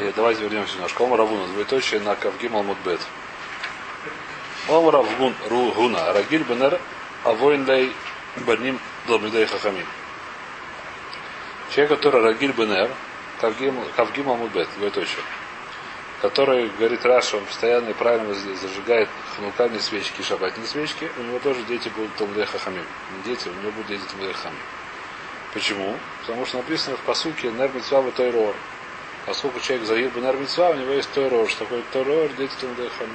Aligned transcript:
И 0.00 0.12
давайте 0.16 0.42
вернемся 0.42 0.74
немножко. 0.74 1.02
Ом 1.02 1.14
Равуна, 1.14 1.46
двоеточие 1.48 2.00
на 2.00 2.16
Кавгим 2.16 2.56
Алмутбет. 2.56 3.00
Ом 4.68 4.88
Равгун 4.88 5.34
Ругуна, 5.48 6.12
Рагиль 6.12 6.42
Бенер, 6.42 6.80
Авоин 7.24 7.66
Лей 7.66 7.92
Барним 8.36 8.78
Долмидей 9.06 9.46
Хахамин. 9.46 9.86
Человек, 11.70 11.98
который 11.98 12.22
Рагиль 12.22 12.52
Бенер, 12.52 12.90
Кавгим 13.40 14.30
Алмутбет, 14.30 14.68
двоеточие 14.78 15.22
который, 16.20 16.68
говорит 16.78 17.04
Раша, 17.04 17.38
он 17.38 17.44
постоянно 17.44 17.90
и 17.90 17.94
правильно 17.94 18.34
зажигает 18.34 19.08
ханукальные 19.36 19.80
свечки 19.80 20.22
шабатные 20.22 20.66
свечки, 20.66 21.10
у 21.16 21.22
него 21.22 21.38
тоже 21.38 21.62
дети 21.62 21.88
будут 21.88 22.14
Талмудей 22.16 22.44
Хахамим. 22.44 22.84
Не 23.16 23.22
дети, 23.24 23.48
у 23.48 23.62
него 23.62 23.72
будут 23.72 23.88
дети 23.88 24.02
Талмудей 24.10 24.34
Хахамим. 24.34 24.58
Почему? 25.54 25.96
Потому 26.20 26.46
что 26.46 26.58
написано 26.58 26.96
в 26.96 27.00
посуке 27.00 27.50
Нер 27.50 27.70
Митцва 27.74 28.02
Тойрор. 28.14 28.54
Поскольку 29.30 29.60
человек 29.60 29.86
Загир 29.86 30.10
Нер 30.16 30.36
Митцва, 30.36 30.70
у 30.70 30.74
него 30.74 30.92
есть 30.92 31.08
Тойрор. 31.12 31.48
Что 31.48 31.64
такое? 31.64 32.28
Дети 32.30 32.52
Талмудей 32.60 32.88
Хахамим. 32.88 33.14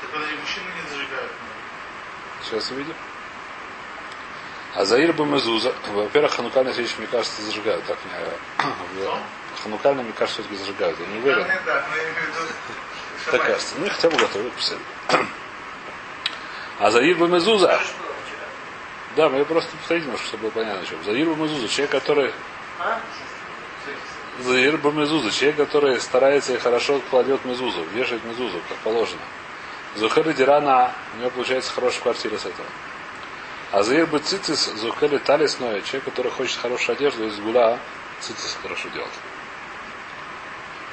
Так 0.00 0.10
подожди, 0.10 0.34
мужчины 0.34 0.64
не 0.74 0.90
зажигают. 0.90 1.32
Сейчас 2.42 2.70
увидим. 2.72 2.94
А 4.74 4.84
Заир 4.84 5.12
Бамезуза, 5.12 5.72
во-первых, 5.92 6.34
ханукальные 6.34 6.74
свечи, 6.74 6.94
мне 6.98 7.06
кажется, 7.06 7.42
зажигают. 7.42 7.84
Так, 7.84 7.96
мне, 8.56 9.06
ханукальные, 9.62 10.02
мне 10.02 10.12
кажется, 10.14 10.42
все-таки 10.42 10.60
зажигают. 10.60 10.98
Я 10.98 11.06
не 11.06 11.18
уверен. 11.20 11.46
Да, 11.64 11.86
Так 13.30 13.40
кажется. 13.40 13.74
Ну, 13.78 13.88
хотя 13.88 14.10
бы 14.10 14.16
готовят 14.16 14.52
писали. 14.54 14.80
А 16.80 16.90
Заир 16.90 17.16
Бамезуза. 17.18 17.80
Да, 19.14 19.28
мы 19.28 19.44
просто 19.44 19.70
немножко, 19.90 20.26
чтобы 20.26 20.42
было 20.42 20.50
понятно, 20.50 20.82
о 20.82 20.84
чем. 20.84 21.04
Заир 21.04 21.28
Бамезуза, 21.28 21.68
человек, 21.68 21.92
который... 21.92 22.32
Заир 24.40 24.78
Бамезуза, 24.78 25.30
человек, 25.30 25.56
который 25.56 26.00
старается 26.00 26.54
и 26.54 26.58
хорошо 26.58 27.00
кладет 27.10 27.44
мезузу, 27.44 27.84
вешает 27.94 28.24
мезузу, 28.24 28.60
как 28.68 28.78
положено. 28.78 29.20
Зухер 29.94 30.32
Дирана, 30.32 30.92
у 31.14 31.20
него 31.20 31.30
получается 31.30 31.72
хорошая 31.72 32.02
квартира 32.02 32.36
с 32.36 32.44
этого. 32.46 32.66
А 33.70 33.82
Заир 33.84 34.06
бы 34.06 34.18
цицис, 34.18 34.72
Зухер 34.74 35.18
Талисное, 35.20 35.82
человек, 35.82 36.04
который 36.04 36.32
хочет 36.32 36.58
хорошую 36.58 36.96
одежду 36.96 37.26
из 37.28 37.38
гула, 37.38 37.78
цицис 38.20 38.58
хорошо 38.60 38.88
делать. 38.88 39.12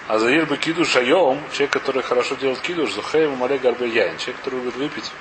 А 0.08 0.20
Заир 0.20 0.46
бы 0.46 0.58
шайом, 0.86 1.42
человек, 1.52 1.72
который 1.72 2.04
хорошо 2.04 2.36
делает 2.36 2.60
кидуш, 2.60 2.92
Зухеем 2.92 3.38
Мале 3.38 3.58
Гарбе 3.58 3.88
Яин, 3.88 4.18
человек, 4.18 4.38
который 4.38 4.60
любит 4.60 4.76
выпить, 4.76 5.12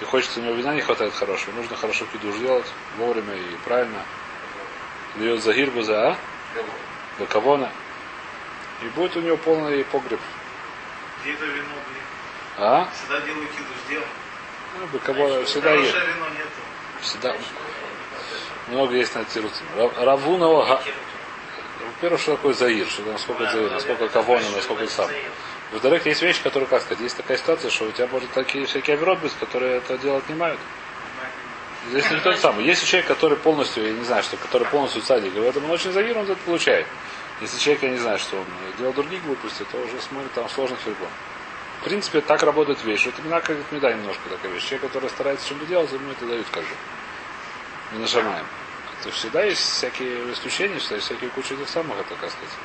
и 0.00 0.04
хочется, 0.04 0.40
у 0.40 0.42
него 0.42 0.54
вина 0.54 0.74
не 0.74 0.80
хватает 0.80 1.12
хорошего, 1.12 1.54
нужно 1.56 1.76
хорошо 1.76 2.06
кидуш 2.10 2.36
делать, 2.38 2.66
вовремя 2.96 3.34
и 3.34 3.56
правильно. 3.66 4.02
Дает 5.16 5.42
Загир 5.42 5.70
бы 5.70 5.82
за 5.82 6.10
а? 6.10 6.16
Бакавона. 7.18 7.70
И 8.82 8.88
будет 8.88 9.16
у 9.16 9.20
него 9.20 9.36
полный 9.36 9.84
погреб. 9.84 10.20
Где 11.22 11.32
это 11.32 11.44
вино, 11.44 11.74
блин? 11.88 12.02
А? 12.58 12.88
Всегда 12.92 13.20
делаю 13.20 13.46
кидуш 13.48 13.88
делом. 13.88 14.08
Ну, 14.80 14.86
Бакавона 14.88 15.44
всегда 15.44 15.72
есть. 15.74 15.94
Вино 15.94 16.28
нету. 16.30 17.00
Всегда. 17.00 17.36
Много 18.68 18.94
есть 18.94 19.14
на 19.14 19.24
тируте. 19.24 19.62
Равунова. 19.76 20.82
Во-первых, 22.04 22.20
что 22.20 22.32
такое 22.32 22.54
Заир, 22.54 22.86
что 22.86 23.02
насколько 23.02 23.50
Заир, 23.50 23.70
насколько 23.70 24.08
Кавона, 24.08 24.50
насколько 24.50 24.86
сам. 24.88 25.08
Во-вторых, 25.72 26.06
есть 26.06 26.22
вещи, 26.22 26.42
которые, 26.42 26.68
как 26.68 26.82
сказать, 26.82 27.02
есть 27.02 27.16
такая 27.16 27.36
ситуация, 27.36 27.70
что 27.70 27.84
у 27.86 27.92
тебя 27.92 28.06
может 28.08 28.30
такие 28.32 28.66
всякие 28.66 28.94
оверот 28.94 29.18
которые 29.40 29.76
это 29.78 29.98
делать 29.98 30.28
не 30.28 30.34
имеют. 30.34 30.58
Здесь 31.90 32.10
не 32.10 32.20
тот 32.20 32.38
самый. 32.38 32.64
Если 32.64 32.86
человек, 32.86 33.08
который 33.08 33.36
полностью, 33.36 33.84
я 33.84 33.92
не 33.92 34.04
знаю, 34.04 34.22
что, 34.22 34.36
который 34.36 34.66
полностью 34.68 35.02
садик, 35.02 35.34
в 35.34 35.42
этом 35.42 35.64
он 35.64 35.70
очень 35.70 35.92
завир, 35.92 36.16
он 36.16 36.24
это 36.24 36.36
получает. 36.36 36.86
Если 37.40 37.58
человек, 37.58 37.82
я 37.82 37.90
не 37.90 37.98
знаю, 37.98 38.18
что 38.18 38.36
он 38.36 38.46
делал 38.78 38.92
другие 38.92 39.20
глупости, 39.20 39.64
то 39.70 39.78
уже 39.78 40.00
смотрит 40.00 40.32
там 40.32 40.48
сложно 40.48 40.76
все 40.76 40.94
В 41.80 41.84
принципе, 41.84 42.20
так 42.20 42.42
работает 42.42 42.82
вещь. 42.84 43.06
Это 43.06 43.20
не 43.22 43.28
как 43.28 43.50
меда 43.70 43.92
немножко 43.92 44.28
такая 44.30 44.52
вещь. 44.52 44.64
Человек, 44.64 44.82
который 44.82 45.10
старается 45.10 45.46
что-то 45.46 45.66
делать, 45.66 45.92
ему 45.92 46.10
это 46.12 46.26
дают 46.26 46.46
как 46.50 46.62
бы. 46.62 46.74
Не 47.92 47.98
нажимаем. 47.98 48.46
Это 49.00 49.10
всегда 49.10 49.44
есть 49.44 49.60
всякие 49.60 50.32
исключения, 50.32 50.78
всегда 50.78 50.96
есть 50.96 51.06
всякие 51.06 51.30
куча 51.30 51.54
этих 51.54 51.68
самых, 51.68 51.98
это 51.98 52.14
как 52.14 52.30
сказать. 52.30 52.56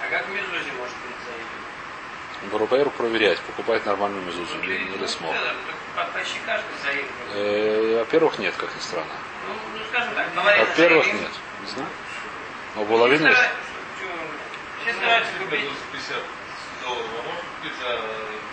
А 0.00 0.10
как 0.10 0.28
Мезузи 0.30 0.72
может 0.76 0.96
быть 0.96 1.16
заявлен? 1.24 2.50
Барубейру 2.50 2.90
проверять, 2.90 3.38
покупать 3.40 3.86
нормальную 3.86 4.24
мезузу 4.24 4.58
или, 4.62 4.74
или 4.96 5.06
смог. 5.06 5.32
Да, 5.32 5.40
да, 5.40 5.54
Почти 5.94 6.38
каждый 6.46 6.70
заявлен. 6.82 7.08
Э, 7.34 7.98
во-первых, 7.98 8.38
нет, 8.38 8.54
как 8.56 8.74
ни 8.74 8.80
странно. 8.80 9.12
Ну, 9.46 9.54
ну, 9.78 9.84
скажем 9.90 10.14
так, 10.14 10.32
говорят, 10.34 10.68
Во-первых, 10.68 11.06
нет. 11.06 11.30
Не 11.62 11.66
знаю. 11.68 11.88
Но 12.76 12.84
половина 12.86 13.28
есть. 13.28 13.40
Все 14.82 14.92
стараются 14.94 15.32
купить. 15.38 15.68
50 15.92 16.16
долларов, 16.82 17.06
а 17.18 17.22
может 17.22 17.44
купить 17.60 17.76
за 17.78 17.88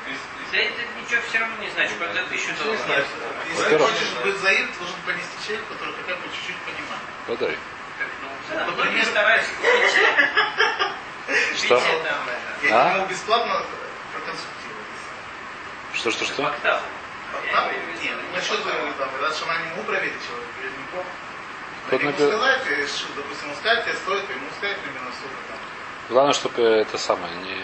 250? 0.05 0.51
Да 0.51 0.57
это 0.57 0.81
ничего 0.99 1.21
все 1.29 1.37
равно 1.39 1.55
не 1.63 1.69
значит, 1.71 1.97
когда 1.97 2.23
тысячу 2.23 2.53
долларов. 2.63 2.81
Если 2.87 3.55
ты 3.55 3.63
Во-первых, 3.63 3.89
хочешь 3.91 4.13
быть 4.23 4.37
заир, 4.41 4.67
ты 4.67 4.73
должен 4.79 4.95
понести 5.05 5.35
человек, 5.47 5.65
который 5.69 5.93
хотя 5.95 6.15
бы 6.15 6.23
чуть-чуть 6.35 6.57
понимает. 6.67 7.03
Подай. 7.27 7.57
Да, 8.49 8.65
Многие 8.71 9.05
стараются 9.05 9.51
купить. 9.55 9.97
Что? 11.57 11.81
Я 12.63 13.03
А? 13.03 13.07
бесплатно 13.07 13.61
проконсультировать. 14.11 14.89
Что, 15.93 16.11
что, 16.11 16.25
что? 16.25 16.41
Багдад. 16.43 16.81
Нет, 18.01 18.15
ну 18.15 18.35
насчет 18.35 18.63
там, 18.63 19.33
что 19.33 19.45
она 19.45 19.61
не 19.61 19.69
могу 19.71 19.83
проверить 19.83 20.19
человека, 20.25 20.53
я 20.63 20.69
не 20.69 20.85
помню. 20.91 21.11
Тут 21.89 22.01
Ему 22.01 22.11
напи- 22.11 22.27
сказать, 22.27 22.61
э, 22.67 22.87
допустим, 23.15 23.55
сказать, 23.59 23.83
тебе 23.85 23.95
стоит, 23.95 24.29
ему 24.29 24.47
сказать 24.57 24.77
примерно 24.77 25.11
сколько 25.11 25.35
там. 25.47 25.57
Главное, 26.09 26.33
чтобы 26.33 26.61
это 26.61 26.97
самое 26.97 27.33
не... 27.37 27.57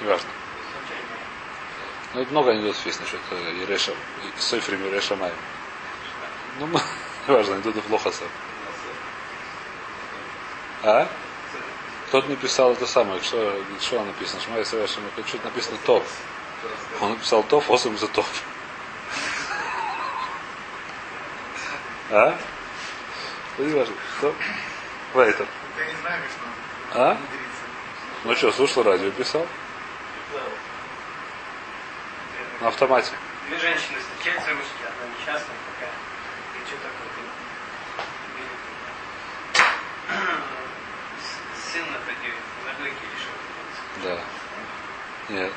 Не 0.00 0.08
важно. 0.08 0.28
Ну, 2.14 2.20
это 2.20 2.30
много 2.30 2.50
анекдотов 2.50 2.84
есть 2.84 3.00
насчет 3.00 3.20
э, 3.30 3.54
Ереша, 3.62 3.92
Сойфрим 4.38 4.84
Ереша 4.84 5.16
Майм. 5.16 5.34
Ну, 6.58 6.66
не 7.28 7.34
важно, 7.34 7.54
анекдоты 7.54 7.80
плохо 7.80 8.10
сам. 8.12 8.28
А? 10.82 11.08
Кто-то 12.08 12.28
написал 12.28 12.72
это 12.72 12.86
самое, 12.86 13.22
что, 13.22 13.58
что 13.80 14.04
написано? 14.04 14.42
Шмай 14.42 14.64
Савашим, 14.66 15.02
что-то 15.26 15.44
написано 15.46 15.78
топ. 15.86 16.04
Он 17.00 17.10
написал 17.10 17.42
топ, 17.42 17.68
осом 17.70 17.98
за 17.98 18.08
топ. 18.08 18.26
А? 22.10 22.38
Ну, 23.58 23.64
не 23.64 23.74
важно. 23.74 23.94
Что? 24.18 24.34
Вайтер. 25.14 25.46
Что 26.90 27.02
А? 27.02 27.18
Ну 28.24 28.36
что, 28.36 28.52
слушал 28.52 28.82
радио, 28.82 29.10
писал? 29.10 29.46
На 32.60 32.68
автомате. 32.68 33.12
Две 33.48 33.58
женщины 33.58 33.98
встречаются 33.98 34.50
русские, 34.50 34.86
одна 34.86 35.06
несчастная 35.18 35.56
такая. 35.66 35.90
И 36.54 36.66
что 36.66 36.76
такое? 36.76 37.02
Сын 41.72 41.84
на 41.90 41.98
дойке 42.78 43.04
решил. 43.14 43.34
Да. 44.04 44.20
Нет. 45.28 45.52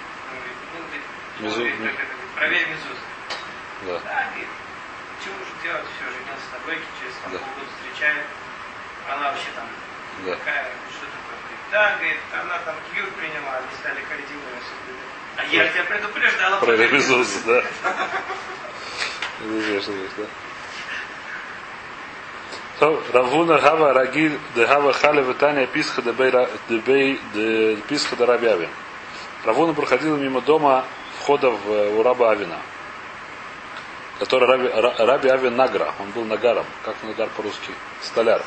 Он 1.42 1.50
говорит, 1.50 1.56
говорит, 1.56 1.56
Мезу- 1.56 1.56
говорит, 1.56 1.80
ми- 1.80 1.88
как 1.88 2.00
это, 2.00 2.14
говорит, 2.16 2.32
проверь 2.36 2.68
мезуз. 2.70 3.00
Да. 3.86 4.00
Да, 4.06 4.20
чего 5.24 5.36
уже 5.42 5.54
делать, 5.64 5.86
все, 5.96 6.06
женился 6.16 6.48
на 6.54 6.60
дойке, 6.66 6.88
через 7.00 7.14
там, 7.22 7.32
Да. 7.34 7.38
полгода 7.40 7.66
встречает. 7.76 8.26
Она 9.10 9.24
вообще 9.32 9.50
там 9.56 9.68
Да. 10.26 10.32
такая, 10.36 10.64
что 10.96 11.06
такое? 11.16 11.38
Говорит, 11.44 11.62
да, 11.72 11.82
говорит, 11.98 12.20
она 12.42 12.58
там 12.66 12.76
кьют 12.94 13.12
приняла, 13.16 13.52
они 13.60 13.72
стали 13.80 14.00
харидимами 14.08 14.60
все 14.64 14.76
А 15.38 15.44
я 15.44 15.68
тебя 15.68 15.84
предупреждала. 15.84 16.58
Про 16.60 16.76
Ревизузу, 16.82 17.40
да. 17.46 17.64
Известно 19.46 19.94
да. 20.18 20.26
Равуна 23.14 23.58
Гава 23.60 23.94
Рагиль 23.94 24.38
де 24.56 24.66
Гава 24.66 24.94
Хали 24.94 25.22
Витания 25.22 25.66
Писха 25.68 26.02
де 26.02 26.12
Бей 26.12 26.30
Ра- 26.32 26.50
де 26.70 26.78
Бей 26.78 27.20
де 27.34 27.76
Писха 27.88 28.16
Авин. 28.26 28.70
Равуна 29.46 29.74
проходила 29.74 30.18
мимо 30.18 30.42
дома 30.42 30.86
входа 31.26 31.50
в, 31.50 31.72
э, 31.72 31.90
у 31.98 32.04
раба 32.04 32.32
Авина, 32.32 32.60
который 34.20 34.48
Раби, 34.48 34.68
Ра- 34.68 35.06
Раби 35.06 35.28
Авин 35.28 35.56
Награ, 35.56 35.92
он 36.00 36.12
был 36.12 36.24
Нагаром, 36.24 36.66
как 36.84 36.96
Нагар 37.02 37.30
по-русски, 37.36 37.72
столяр. 38.04 38.44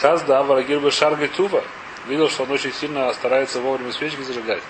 Хаз 0.00 0.22
да 0.22 0.38
Аварагиль 0.38 0.78
Бешарги 0.78 1.26
Тува, 1.26 1.64
видел, 2.06 2.30
что 2.30 2.44
он 2.44 2.52
очень 2.52 2.72
сильно 2.72 3.12
старается 3.14 3.60
вовремя 3.60 3.90
свечки 3.90 4.22
зажигать. 4.22 4.62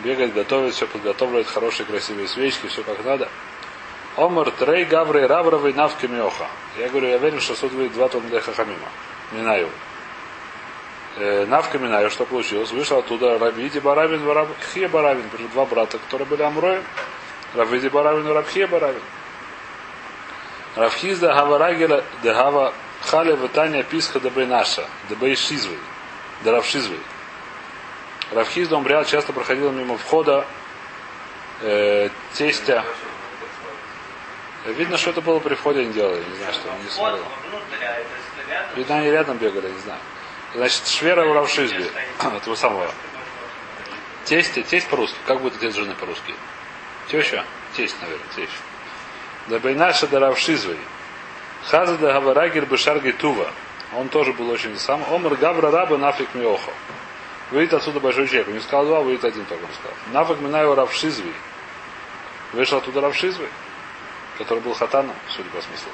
Бегает, 0.00 0.34
готовит, 0.34 0.74
все 0.74 0.86
подготавливает, 0.86 1.46
хорошие 1.46 1.86
красивые 1.86 2.28
свечки, 2.28 2.66
все 2.66 2.82
как 2.82 3.02
надо. 3.02 3.28
Омар 4.16 4.50
Трей 4.50 4.84
Гаврей 4.84 5.24
Равровый 5.26 5.72
Навки 5.72 6.04
Миоха. 6.04 6.48
Я 6.78 6.88
говорю, 6.90 7.08
я 7.08 7.16
верю, 7.16 7.40
что 7.40 7.54
суд 7.54 7.72
будет 7.72 7.94
два 7.94 8.08
Талмудей 8.08 8.40
Хахамима. 8.40 8.88
Минаю. 9.32 9.70
Э, 11.16 11.46
Навка 11.46 11.78
Минаю, 11.78 12.10
что 12.10 12.24
получилось? 12.24 12.72
Вышел 12.72 12.98
оттуда 12.98 13.38
Равиди 13.38 13.78
Баравин, 13.78 14.28
Раб 14.28 14.48
Хия 14.72 14.88
Баравин. 14.88 15.28
Пришли 15.28 15.46
два 15.48 15.64
брата, 15.64 15.98
которые 15.98 16.26
были 16.26 16.42
Амроем. 16.42 16.82
Равиди 17.54 17.88
Баравин 17.88 18.26
и 18.28 18.32
Рабхия 18.32 18.66
Баравин. 18.66 19.02
Равхизда 20.74 21.32
Гаварагера 21.32 22.04
Дегава 22.22 22.74
Хали 23.02 23.32
Ватания 23.32 23.84
Писха 23.84 24.18
Дебей 24.18 24.46
Наша. 24.46 24.88
Дебей 25.08 25.36
Шизвей. 25.36 25.78
Дарав 26.42 26.66
Шизвей. 26.66 27.00
Равхизда 28.32 28.76
Умбриал 28.76 29.04
часто 29.04 29.32
проходил 29.32 29.70
мимо 29.70 29.96
входа 29.96 30.44
э, 31.60 32.08
тестя. 32.32 32.84
Видно, 34.66 34.96
что 34.98 35.10
это 35.10 35.20
было 35.20 35.38
при 35.40 35.54
входе, 35.54 35.80
они 35.80 35.92
делали, 35.92 36.24
не 36.28 36.36
знаю, 36.38 36.54
что 36.54 36.68
не 36.82 36.88
смотрел. 36.88 37.22
а. 37.22 38.76
Видно, 38.76 38.96
они 38.96 39.10
рядом 39.10 39.36
бегали, 39.36 39.68
не 39.68 39.78
знаю. 39.80 40.00
Значит, 40.54 40.86
Швера 40.86 41.26
в 41.26 41.32
Равшизбе, 41.32 41.90
этого 42.20 42.54
самого. 42.54 42.88
Тесть, 44.24 44.54
тесть 44.66 44.88
по-русски. 44.88 45.16
Как 45.26 45.40
будет 45.40 45.56
отец 45.56 45.74
жены 45.74 45.94
по-русски? 45.94 46.34
Теща? 47.08 47.44
Тесть, 47.76 47.96
наверное, 48.00 48.26
тесть. 48.36 48.52
Да 49.48 49.58
Байнаша 49.58 50.06
да 50.06 50.20
Равшизвой. 50.20 50.78
Хаза 51.64 51.98
да 51.98 52.12
Гаварагир 52.12 52.66
Бешарги 52.66 53.10
Тува. 53.10 53.50
Он 53.94 54.08
тоже 54.08 54.32
был 54.32 54.48
очень 54.48 54.78
сам. 54.78 55.04
Омар 55.10 55.34
Гавра 55.34 55.70
Раба 55.70 55.98
Нафик 55.98 56.34
Миохо. 56.34 56.72
Выйдет 57.50 57.74
отсюда 57.74 58.00
большой 58.00 58.26
человек. 58.28 58.48
Он 58.48 58.54
не 58.54 58.60
сказал 58.60 58.86
два, 58.86 59.00
выйдет 59.00 59.24
один 59.24 59.44
только 59.44 59.64
он 59.64 59.70
сказал. 59.72 59.96
Нафик 60.12 60.40
Минаю 60.40 60.74
Равшизви. 60.74 61.32
Вышел 62.52 62.78
оттуда 62.78 63.00
Равшизвы, 63.00 63.48
который 64.38 64.60
был 64.60 64.74
хатаном, 64.74 65.14
судя 65.28 65.50
по 65.50 65.60
смыслу. 65.60 65.90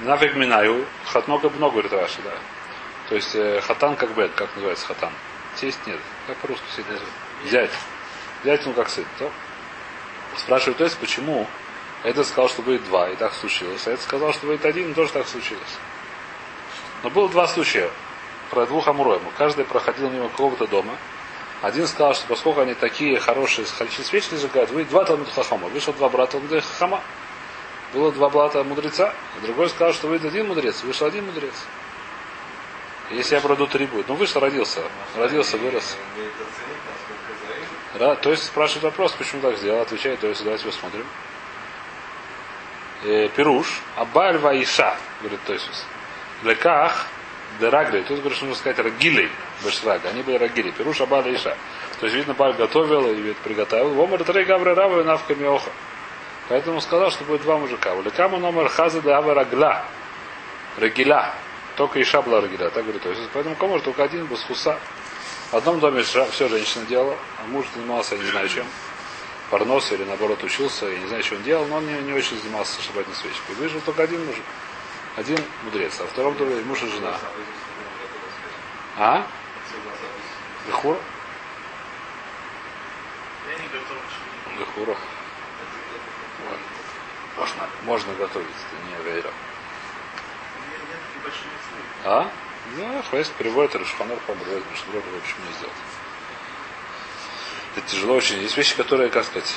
Нафиг 0.00 0.36
Минаю, 0.36 0.86
хатно 1.06 1.38
как 1.38 1.54
много, 1.54 1.72
говорит 1.72 1.92
Раши, 1.92 2.20
да. 2.22 2.34
То 3.08 3.14
есть 3.16 3.34
э, 3.34 3.60
хатан 3.60 3.96
как 3.96 4.14
бет, 4.14 4.32
как 4.34 4.54
называется 4.54 4.86
хатан? 4.86 5.12
Тесть 5.56 5.84
нет. 5.86 5.98
Как 6.26 6.36
по-русски 6.36 6.64
все 6.72 6.82
это 6.82 6.92
называют? 6.92 7.14
Зять. 7.46 7.70
Зять, 8.44 8.66
ну 8.66 8.72
как 8.74 8.88
сын. 8.88 9.04
То? 9.18 9.30
Спрашивает, 10.36 10.78
то 10.78 10.84
есть 10.84 10.96
почему 10.98 11.48
это 12.04 12.22
сказал, 12.22 12.48
что 12.48 12.62
будет 12.62 12.84
два, 12.84 13.08
и 13.10 13.16
так 13.16 13.32
случилось. 13.32 13.86
А 13.86 13.90
это 13.90 14.02
сказал, 14.02 14.32
что 14.32 14.46
будет 14.46 14.64
один, 14.64 14.90
и 14.90 14.94
тоже 14.94 15.12
так 15.12 15.26
случилось. 15.26 15.78
Но 17.02 17.10
было 17.10 17.28
два 17.28 17.48
случая. 17.48 17.90
Про 18.50 18.66
двух 18.66 18.86
амуроем. 18.88 19.22
Каждый 19.36 19.64
проходил 19.64 20.08
мимо 20.10 20.28
какого-то 20.28 20.66
дома. 20.66 20.96
Один 21.60 21.86
сказал, 21.86 22.14
что 22.14 22.26
поскольку 22.28 22.60
они 22.60 22.74
такие 22.74 23.18
хорошие, 23.18 23.66
хочу 23.66 24.02
свечи 24.02 24.28
зажигают, 24.30 24.70
вы 24.70 24.84
два 24.84 25.04
Талмуд 25.04 25.28
Хахама. 25.34 25.68
Вышло 25.68 25.92
два 25.92 26.08
брата 26.08 26.32
Талмуд 26.32 26.64
Хахама. 26.64 27.02
Было 27.92 28.12
два 28.12 28.28
брата 28.28 28.62
мудреца. 28.64 29.14
А 29.36 29.40
другой 29.44 29.68
сказал, 29.70 29.92
что 29.92 30.08
выйдет 30.08 30.26
один 30.26 30.48
мудрец. 30.48 30.82
Вышел 30.82 31.06
один 31.06 31.26
мудрец. 31.26 31.54
Если 33.10 33.34
я 33.34 33.40
пройду 33.40 33.66
три 33.66 33.86
будет. 33.86 34.08
Ну 34.08 34.14
вышел, 34.14 34.40
родился. 34.40 34.82
Родился, 35.16 35.56
вырос. 35.56 35.96
Да, 37.98 38.14
то 38.16 38.30
есть 38.30 38.44
спрашивает 38.44 38.84
вопрос, 38.84 39.12
почему 39.12 39.40
так 39.40 39.56
сделал, 39.56 39.80
отвечает, 39.80 40.20
то 40.20 40.26
есть 40.28 40.44
давайте 40.44 40.64
посмотрим. 40.66 41.06
Э, 43.04 43.28
Пируш, 43.34 43.80
Абаль 43.96 44.38
Ваиша, 44.38 44.96
говорит 45.20 45.40
Тойсус. 45.46 45.84
Леках, 46.44 47.06
Дерагли, 47.58 48.02
тут 48.02 48.20
говорит, 48.20 48.40
нужно 48.40 48.54
сказать 48.54 48.78
Рагилей, 48.78 49.30
Бешрага, 49.64 50.10
они 50.10 50.22
были 50.22 50.36
Рагили. 50.36 50.70
Пируш 50.70 51.00
Абаль 51.00 51.24
Ваиша. 51.24 51.56
То 51.98 52.06
есть, 52.06 52.14
видно, 52.14 52.34
Баль 52.34 52.52
готовил 52.52 53.10
и 53.10 53.32
приготовил. 53.42 53.94
Вомар 53.94 54.22
Трей 54.22 54.44
Гавра 54.44 54.74
Рава 54.74 55.00
и 55.00 55.04
Навка 55.04 55.34
Миоха. 55.34 55.70
Поэтому 56.48 56.80
сказал, 56.80 57.10
что 57.10 57.24
будет 57.24 57.42
два 57.42 57.58
мужика. 57.58 57.94
У 57.94 58.02
Лекама 58.02 58.38
номер 58.38 58.68
Хаза 58.68 59.00
Ава 59.04 59.34
Рагла. 59.34 59.84
Рагиля. 60.78 61.34
Только 61.76 62.00
Иша 62.00 62.22
была 62.22 62.40
Рагиля, 62.40 62.70
так 62.70 62.84
говорит 62.84 63.02
Тойсус. 63.02 63.28
Поэтому 63.32 63.54
кому 63.56 63.78
только 63.80 64.02
один 64.02 64.26
был 64.26 64.36
с 64.36 64.42
Хуса. 64.42 64.78
В 65.50 65.54
одном 65.56 65.80
доме 65.80 66.02
все 66.02 66.48
женщина 66.48 66.84
делала, 66.84 67.16
а 67.38 67.46
муж 67.46 67.64
занимался, 67.74 68.16
я 68.16 68.22
не 68.22 68.30
знаю 68.30 68.48
чем, 68.50 68.66
парнос 69.50 69.90
или 69.92 70.04
наоборот 70.04 70.44
учился, 70.44 70.84
я 70.86 70.98
не 70.98 71.06
знаю, 71.06 71.24
что 71.24 71.36
он 71.36 71.42
делал, 71.42 71.64
но 71.66 71.76
он 71.76 71.86
не, 71.86 71.98
не 72.02 72.12
очень 72.12 72.38
занимался 72.38 72.82
шабатной 72.82 73.14
свечкой. 73.14 73.54
Выжил 73.54 73.80
только 73.80 74.02
один 74.02 74.26
мужик, 74.26 74.44
один 75.16 75.38
мудрец, 75.64 75.98
а 76.00 76.06
втором 76.06 76.36
доме 76.36 76.62
муж 76.64 76.82
и 76.82 76.90
жена. 76.90 77.16
А? 78.98 79.26
Лехура? 80.66 80.98
Я 83.48 83.62
не 83.62 83.68
готов 83.68 83.96
к 83.96 84.50
чему. 84.50 84.60
Лехура. 84.60 84.96
Вот. 86.46 86.58
Можно, 87.38 87.68
можно 87.84 88.14
готовить, 88.14 88.48
это 88.48 88.88
не 88.88 88.96
слуги. 91.70 91.86
А? 92.04 92.30
Да, 92.76 93.02
хвест 93.02 93.32
переводит 93.34 93.76
Рашханор 93.76 94.18
Хабрет, 94.26 94.64
что 94.74 94.90
бы 94.90 95.00
почему 95.00 95.46
не 95.46 95.52
сделать. 95.54 95.74
Это 97.76 97.86
тяжело 97.88 98.14
очень. 98.16 98.38
Есть 98.40 98.56
вещи, 98.56 98.76
которые, 98.76 99.08
как 99.08 99.24
сказать. 99.24 99.54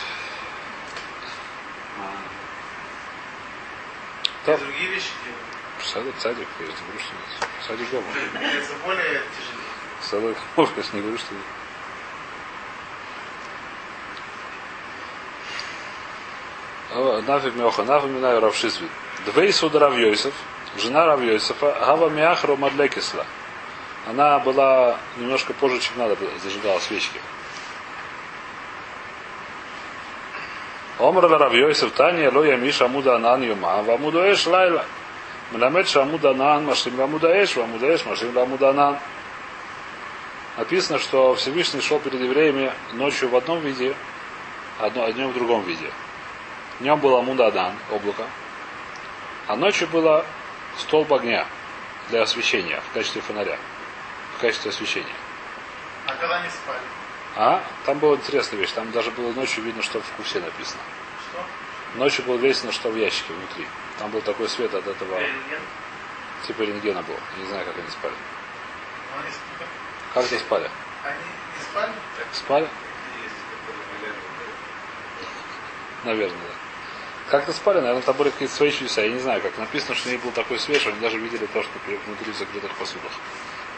Я 4.46 4.58
Да, 4.58 4.58
другие 4.58 4.90
вещи 4.90 5.10
делаю. 5.24 5.84
садик, 5.84 6.16
садик, 6.20 6.48
я 6.60 6.66
же 6.68 6.72
не 6.72 6.78
говорю, 6.82 7.00
что 7.00 7.14
нет. 7.14 7.50
Садик 7.68 7.90
дома. 7.90 8.06
Это 8.44 8.74
более 8.86 9.24
тяжелее. 9.38 9.58
Садик, 10.02 10.38
может, 10.56 10.78
я 10.78 10.84
не 10.94 11.02
говорю, 11.02 11.18
что 11.18 11.34
нет. 11.34 11.44
А, 16.94 17.22
Нафиг 17.26 17.56
меоха, 17.56 17.84
нафиг 17.84 18.10
минаю 18.10 18.42
Равшизви. 18.42 18.88
Двей 19.26 19.54
суда 19.54 19.80
Равьойсов, 19.80 20.34
жена 20.78 21.06
Равьойсофа, 21.06 21.78
Гава 21.80 22.10
Миахро 22.10 22.56
Мадлекисла. 22.56 23.26
Она 24.08 24.40
была 24.40 24.98
немножко 25.18 25.54
позже, 25.54 25.80
чем 25.80 25.98
надо, 25.98 26.18
зажигала 26.44 26.80
свечки. 26.80 27.20
Омр 31.00 31.28
Равьойсов 31.28 31.92
Таня 31.92 32.30
Лоя 32.32 32.58
Миша 32.58 32.86
Амуда 32.86 33.16
Анан 33.16 33.44
Юма, 33.44 33.82
Вамуда 33.84 34.32
Эш 34.32 34.46
Лайла. 34.46 34.86
Мламед 35.52 35.88
Шамуда 35.88 36.32
Анан 36.32 36.66
Машим 36.66 36.96
Вамуда 36.96 37.28
Эш, 37.42 37.56
Вамуда 37.56 37.94
Эш 37.94 38.06
Машим 38.06 38.32
Вамуда 38.32 38.70
Анан. 38.70 38.98
Написано, 40.58 41.00
что 41.00 41.36
Всевышний 41.36 41.82
шел 41.82 42.00
перед 42.00 42.20
евреями 42.20 42.72
ночью 42.94 43.30
в 43.30 43.36
одном 43.36 43.60
виде, 43.60 43.96
а 44.80 44.90
днем 44.90 45.30
в 45.30 45.34
другом 45.34 45.64
виде. 45.64 45.90
Днем 46.82 47.00
было 47.00 47.20
Амуда 47.20 47.46
Адан, 47.46 47.76
облако, 47.92 48.26
а 49.48 49.56
ночью 49.56 49.88
было 49.88 50.26
столб 50.80 51.14
огня 51.14 51.46
для 52.10 52.24
освещения 52.24 52.82
в 52.90 52.94
качестве 52.96 53.22
фонаря, 53.22 53.60
в 54.36 54.42
качестве 54.42 54.72
освещения. 54.72 55.14
А 56.08 56.16
когда 56.16 56.42
не 56.42 56.50
спали? 56.50 56.82
А? 57.36 57.64
Там 57.86 58.00
была 58.00 58.16
интересная 58.16 58.60
вещь. 58.60 58.72
Там 58.72 58.92
даже 58.92 59.12
было 59.12 59.32
ночью 59.34 59.64
видно, 59.64 59.84
что 59.84 60.02
в 60.02 60.12
кусе 60.18 60.40
написано. 60.40 60.82
Что? 61.30 61.46
Ночью 62.00 62.26
было 62.26 62.38
весено, 62.38 62.72
что 62.72 62.90
в 62.90 62.96
ящике 62.96 63.32
внутри. 63.34 63.68
Там 64.00 64.10
был 64.10 64.22
такой 64.22 64.50
свет 64.50 64.74
от 64.74 64.88
этого, 64.88 65.20
Рентген. 65.20 65.62
типа 66.48 66.64
рентгена 66.64 67.04
был. 67.04 67.16
Я 67.38 67.44
не 67.44 67.50
знаю, 67.50 67.66
как 67.68 67.78
они 67.78 67.90
спали. 67.90 68.16
Но 69.14 69.22
они, 69.22 69.32
спали. 69.32 69.70
Как 70.16 70.32
они 70.32 70.40
спали? 70.40 70.72
они 71.04 71.18
не 71.60 71.64
спали? 71.64 71.94
Спали? 72.34 72.68
Есть, 73.22 73.36
которые 73.68 74.16
наверное. 76.06 76.51
Как-то 77.32 77.54
спали, 77.54 77.80
наверное, 77.80 78.02
какие-то 78.02 78.54
свои 78.54 78.72
чудеса. 78.72 79.04
Я 79.04 79.10
не 79.14 79.20
знаю, 79.20 79.42
как 79.42 79.58
написано, 79.58 79.96
что 79.96 80.10
у 80.10 80.12
них 80.12 80.22
был 80.22 80.32
такой 80.32 80.60
свет, 80.60 80.82
что 80.82 80.90
они 80.90 81.00
даже 81.00 81.18
видели 81.18 81.46
то, 81.46 81.64
что 81.64 81.72
внутри 82.06 82.34
в 82.34 82.38
закрытых 82.38 82.76
посудах. 82.76 83.12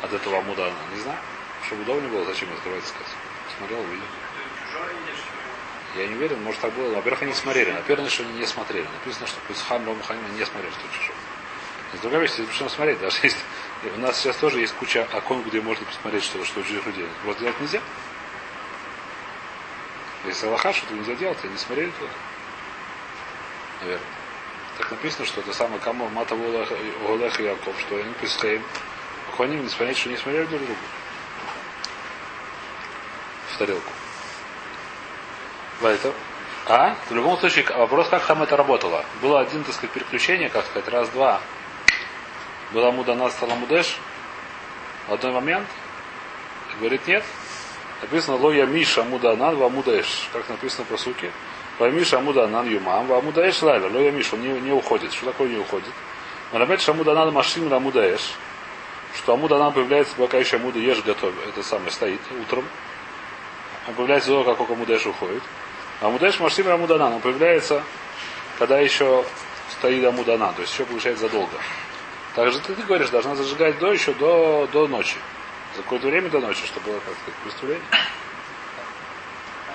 От 0.01 0.11
этого 0.11 0.39
амуда. 0.39 0.73
Не 0.91 1.01
знаю. 1.01 1.19
Чтобы 1.67 1.83
удобно 1.83 2.09
было, 2.09 2.25
зачем 2.25 2.51
открывать 2.51 2.83
искать. 2.83 3.05
Смотрел, 3.55 3.79
увидел. 3.79 4.05
Я 5.95 6.07
не 6.07 6.15
уверен, 6.15 6.41
может 6.41 6.61
так 6.61 6.73
было. 6.73 6.95
Во-первых, 6.95 7.21
они 7.21 7.33
смотрели. 7.33 7.69
Наверное, 7.69 8.09
что 8.09 8.23
они 8.23 8.33
не 8.39 8.47
смотрели. 8.47 8.87
Написано, 8.91 9.27
что 9.27 9.37
Писхам 9.47 9.85
Ром 9.85 10.01
Ханим 10.01 10.35
не 10.35 10.45
смотрели, 10.45 10.71
что 10.71 10.97
чужой. 10.97 11.15
Есть 11.91 12.01
другая 12.01 12.21
вещь, 12.21 12.31
причем 12.31 12.69
смотреть. 12.69 12.99
Даже 13.01 13.19
есть, 13.21 13.37
у 13.95 13.99
нас 13.99 14.17
сейчас 14.17 14.35
тоже 14.37 14.61
есть 14.61 14.73
куча 14.73 15.07
окон, 15.13 15.43
где 15.43 15.61
можно 15.61 15.85
посмотреть, 15.85 16.23
что, 16.23 16.43
что 16.43 16.61
у 16.61 16.63
чужих 16.63 16.87
людей. 16.87 17.05
Просто 17.23 17.43
делать 17.43 17.59
нельзя. 17.61 17.81
Если 20.25 20.47
Аллаха, 20.47 20.73
что-то 20.73 20.95
нельзя 20.95 21.13
делать, 21.13 21.37
они 21.43 21.53
не 21.53 21.59
смотрели 21.59 21.91
туда. 21.91 22.09
Наверное. 23.83 24.07
Так 24.77 24.91
написано, 24.91 25.25
что 25.25 25.41
это 25.41 25.53
самое 25.53 25.79
кому 25.79 26.07
Мата 26.09 26.35
Олех 26.35 27.39
и 27.39 27.43
Яков, 27.43 27.79
что 27.79 27.97
они 27.97 28.13
Писхаим. 28.13 28.63
Хоним 29.37 29.63
не 29.63 29.69
смотреть, 29.69 29.97
что 29.97 30.09
не 30.09 30.17
смотрели 30.17 30.45
друг 30.45 30.61
другу. 30.61 30.79
В 33.51 33.57
тарелку. 33.57 33.91
Это. 35.81 36.13
А? 36.65 36.95
В 37.09 37.13
любом 37.13 37.37
случае, 37.39 37.65
вопрос, 37.65 38.07
как 38.07 38.25
там 38.25 38.41
это 38.41 38.55
работало. 38.55 39.03
Было 39.21 39.41
один, 39.41 39.63
так 39.63 39.75
сказать, 39.75 39.91
переключение, 39.91 40.49
как 40.49 40.65
сказать, 40.65 40.87
раз-два. 40.87 41.41
Была 42.71 42.91
עמוד 42.91 43.08
הענן, 43.08 43.29
стала 43.29 43.55
עמוד 43.55 43.74
האש. 43.74 43.97
В 45.07 45.13
одной 45.13 45.33
момент. 45.33 45.67
Говорит, 46.79 47.05
нет. 47.05 47.23
Написано 48.01 48.37
לא 48.37 48.65
ימיש 48.65 49.03
עמוד 49.03 49.55
הענן 49.57 49.69
ועמוד 49.69 49.99
האש. 49.99 50.29
Как 50.31 50.47
написано 50.47 50.85
פסוק 50.85 50.97
е. 50.97 51.31
Ва 51.79 51.89
Миша 51.89 52.19
Муданан 52.19 52.67
Юмам 52.67 53.07
ва 53.07 53.21
Мудаэш 53.21 53.61
Лайла. 53.61 53.89
לא 53.89 54.11
ימיש, 54.11 54.35
он 54.35 54.41
не, 54.41 54.59
не 54.61 54.71
уходит. 54.71 55.11
Что 55.13 55.27
такое 55.27 55.49
не 55.49 55.57
уходит? 55.57 55.91
מלמד 56.51 56.81
שעמוד 56.81 57.12
הענן 57.12 57.33
משלים 57.33 57.79
לעמוד 57.79 58.00
האש. 58.00 58.21
Что 59.15 59.33
עמוד 59.33 59.53
הענן 59.53 59.73
появляется, 59.73 60.15
пока 60.15 60.37
еще 60.37 60.57
עמוד 60.57 60.79
האש 60.79 61.01
готов. 61.01 61.33
Это 61.47 61.63
самое 61.63 61.91
стоит 61.91 62.19
утром. 62.41 62.65
Он 63.87 63.95
появляется 63.95 64.29
до 64.29 64.43
того, 64.43 64.51
как 64.51 64.57
только 64.59 64.75
עמוד 64.75 64.90
האש 64.90 65.05
уходит. 65.07 65.41
А 66.01 66.09
Мудаэш 66.09 66.39
Машим 66.39 66.67
ла 66.67 66.77
Муданан. 66.77 67.13
Он 67.13 67.21
появляется, 67.21 67.83
когда 68.59 68.79
еще 68.79 69.25
стоит 69.71 70.05
Амуданан. 70.05 70.53
То 70.53 70.61
есть 70.61 70.73
еще 70.73 70.85
получается 70.85 71.23
задолго. 71.23 71.57
Также 72.35 72.59
ты, 72.59 72.75
ты 72.75 72.83
говоришь, 72.83 73.09
должна 73.09 73.35
зажигать 73.35 73.79
до 73.79 73.91
еще 73.91 74.13
до, 74.13 74.67
до 74.71 74.87
ночи. 74.87 75.17
За 75.75 75.81
какое-то 75.81 76.07
время 76.07 76.29
до 76.29 76.39
ночи, 76.39 76.65
чтобы 76.67 76.91
было, 76.91 76.99
как 76.99 77.15
сказать, 77.15 77.39
представление. 77.43 77.83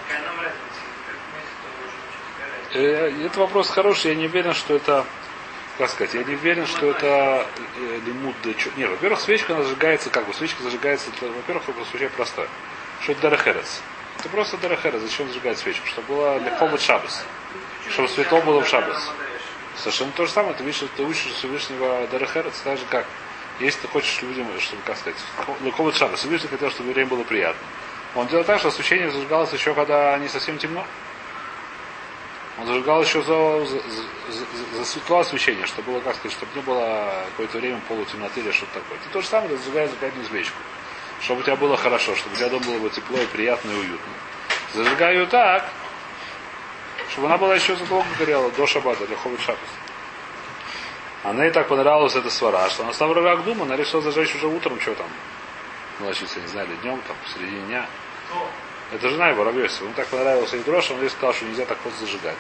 Какая 0.07 0.27
нам 0.27 0.41
разница? 0.41 0.83
Как 1.07 1.17
мы, 1.35 1.41
то 1.43 1.69
уже 1.87 1.97
ничего 2.07 2.47
не 2.47 2.58
Э, 2.58 2.58
Это 2.75 3.41
вопрос 3.41 3.71
хороший, 3.71 4.11
я 4.11 4.15
не 4.15 4.27
уверен, 4.27 4.53
что 4.53 4.75
это, 4.75 5.07
как 5.79 5.89
сказать, 5.89 6.15
я 6.15 6.23
не 6.25 6.35
уверен, 6.35 6.67
что 6.67 6.91
это 6.91 7.47
э, 7.77 8.55
чё- 8.59 8.71
Нет, 8.77 8.91
во-первых, 8.91 9.21
свечка 9.21 9.55
она 9.55 9.63
зажигается, 9.63 10.11
как 10.11 10.27
бы, 10.27 10.35
свечка 10.35 10.63
зажигается, 10.63 11.11
во-первых, 11.21 11.67
вопрос 11.67 11.89
очень 11.95 12.11
простой. 12.11 12.47
Что 13.01 13.13
это 13.13 13.23
дарахерец? 13.23 13.81
Это 14.19 14.29
просто 14.29 14.57
дарахерец. 14.59 15.01
Зачем 15.01 15.29
зажигать 15.29 15.59
свечку? 15.59 15.87
Чтобы 15.87 16.09
было 16.09 16.39
легко 16.39 16.77
шабас. 16.77 17.25
Чтобы 17.89 18.09
светло 18.09 18.41
было 18.43 18.61
в 18.61 18.69
шабас. 18.69 19.13
Совершенно 19.77 20.11
то 20.13 20.27
же 20.27 20.33
самое. 20.33 20.55
Ты 20.55 20.65
видишь, 20.65 20.83
ты 20.97 21.05
учишь 21.05 21.33
Всевышнего 21.33 22.07
Дарахерец, 22.11 22.59
так 22.65 22.79
же 22.79 22.85
как, 22.91 23.07
если 23.61 23.83
ты 23.83 23.89
хочешь 23.89 24.21
людям, 24.23 24.47
чтобы, 24.59 24.83
как 24.85 24.97
сказать, 24.99 25.19
легко 25.65 25.91
шабас. 25.93 26.19
Всевышний 26.19 26.49
хотел, 26.49 26.71
чтобы 26.71 26.93
время 26.93 27.09
было 27.09 27.23
приятно. 27.23 27.63
Он 28.17 28.27
делал 28.27 28.45
так, 28.45 28.59
что 28.59 28.69
освещение 28.69 29.09
зажигалось 29.11 29.53
еще, 29.53 29.73
когда 29.75 30.19
не 30.19 30.29
совсем 30.29 30.59
темно. 30.59 30.85
Он 32.59 32.67
зажигал 32.67 33.03
еще 33.03 33.23
за, 33.23 33.65
за, 33.67 33.81
за- 34.33 34.77
за 34.79 34.85
светло 34.85 35.21
освещение, 35.21 35.65
чтобы 35.67 35.93
было, 35.93 36.01
как 36.01 36.17
сказать, 36.17 36.37
чтобы 36.37 36.53
не 36.57 36.61
было 36.63 37.25
какое-то 37.31 37.59
время 37.59 37.81
полутемноты 37.89 38.41
или 38.41 38.51
что-то 38.51 38.81
такое. 38.81 38.99
Ты 38.99 39.09
то 39.13 39.21
же 39.21 39.27
самое 39.29 39.57
зажигаешь 39.57 39.91
зажигательную 39.91 40.29
свечку. 40.29 40.57
Чтобы 41.21 41.41
у 41.41 41.43
тебя 41.45 41.57
было 41.57 41.77
хорошо, 41.77 42.15
чтобы 42.17 42.35
у 42.35 42.39
тебя 42.39 42.49
дома 42.49 42.65
было 42.67 42.79
бы 42.79 42.91
тепло 42.91 43.19
и 43.19 43.27
приятно 43.27 43.71
и 43.71 43.75
уютно. 43.75 44.13
Зажигаю 44.75 45.27
так, 45.29 45.69
чтобы 47.11 47.29
она 47.29 47.39
была 47.39 47.55
еще 47.55 47.77
задолго 47.77 48.07
горела, 48.19 48.51
до 48.51 48.67
шабата, 48.67 49.07
для 49.07 49.17
ховит 49.17 49.41
шабас. 49.41 49.61
Она 51.25 51.45
ей 51.45 51.53
так 51.53 51.69
понравилась 51.69 52.15
эта 52.17 52.31
свара, 52.31 52.69
что 52.71 52.83
она 52.85 52.93
стала 52.93 53.15
рак 53.15 53.45
дума, 53.45 53.65
она 53.65 53.77
решила 53.77 54.03
зажечь 54.03 54.35
уже 54.35 54.47
утром, 54.47 54.81
что 54.81 54.95
там, 54.95 55.07
ночиться, 56.01 56.41
не 56.41 56.47
знаю, 56.49 56.69
или 56.69 56.77
днем, 56.77 57.01
там, 57.07 57.17
в 57.25 57.31
середине 57.35 57.61
дня. 57.67 57.87
Это 58.93 59.09
жена 59.09 59.29
его, 59.29 59.45
Равьёси. 59.45 59.83
Он 59.83 59.93
так 59.93 60.07
понравился 60.09 60.59
дрожь, 60.65 60.91
он 60.91 61.01
ей 61.01 61.11
сказал, 61.11 61.35
что 61.35 61.45
нельзя 61.45 61.67
так 61.67 61.79
вот 61.85 61.93
зажигать. 61.95 62.37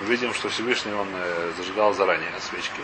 Мы 0.00 0.06
видим, 0.06 0.32
что 0.34 0.48
Всевышний 0.48 0.92
он 0.92 1.08
э, 1.12 1.52
зажигал 1.56 1.92
заранее 1.94 2.30
свечки. 2.40 2.80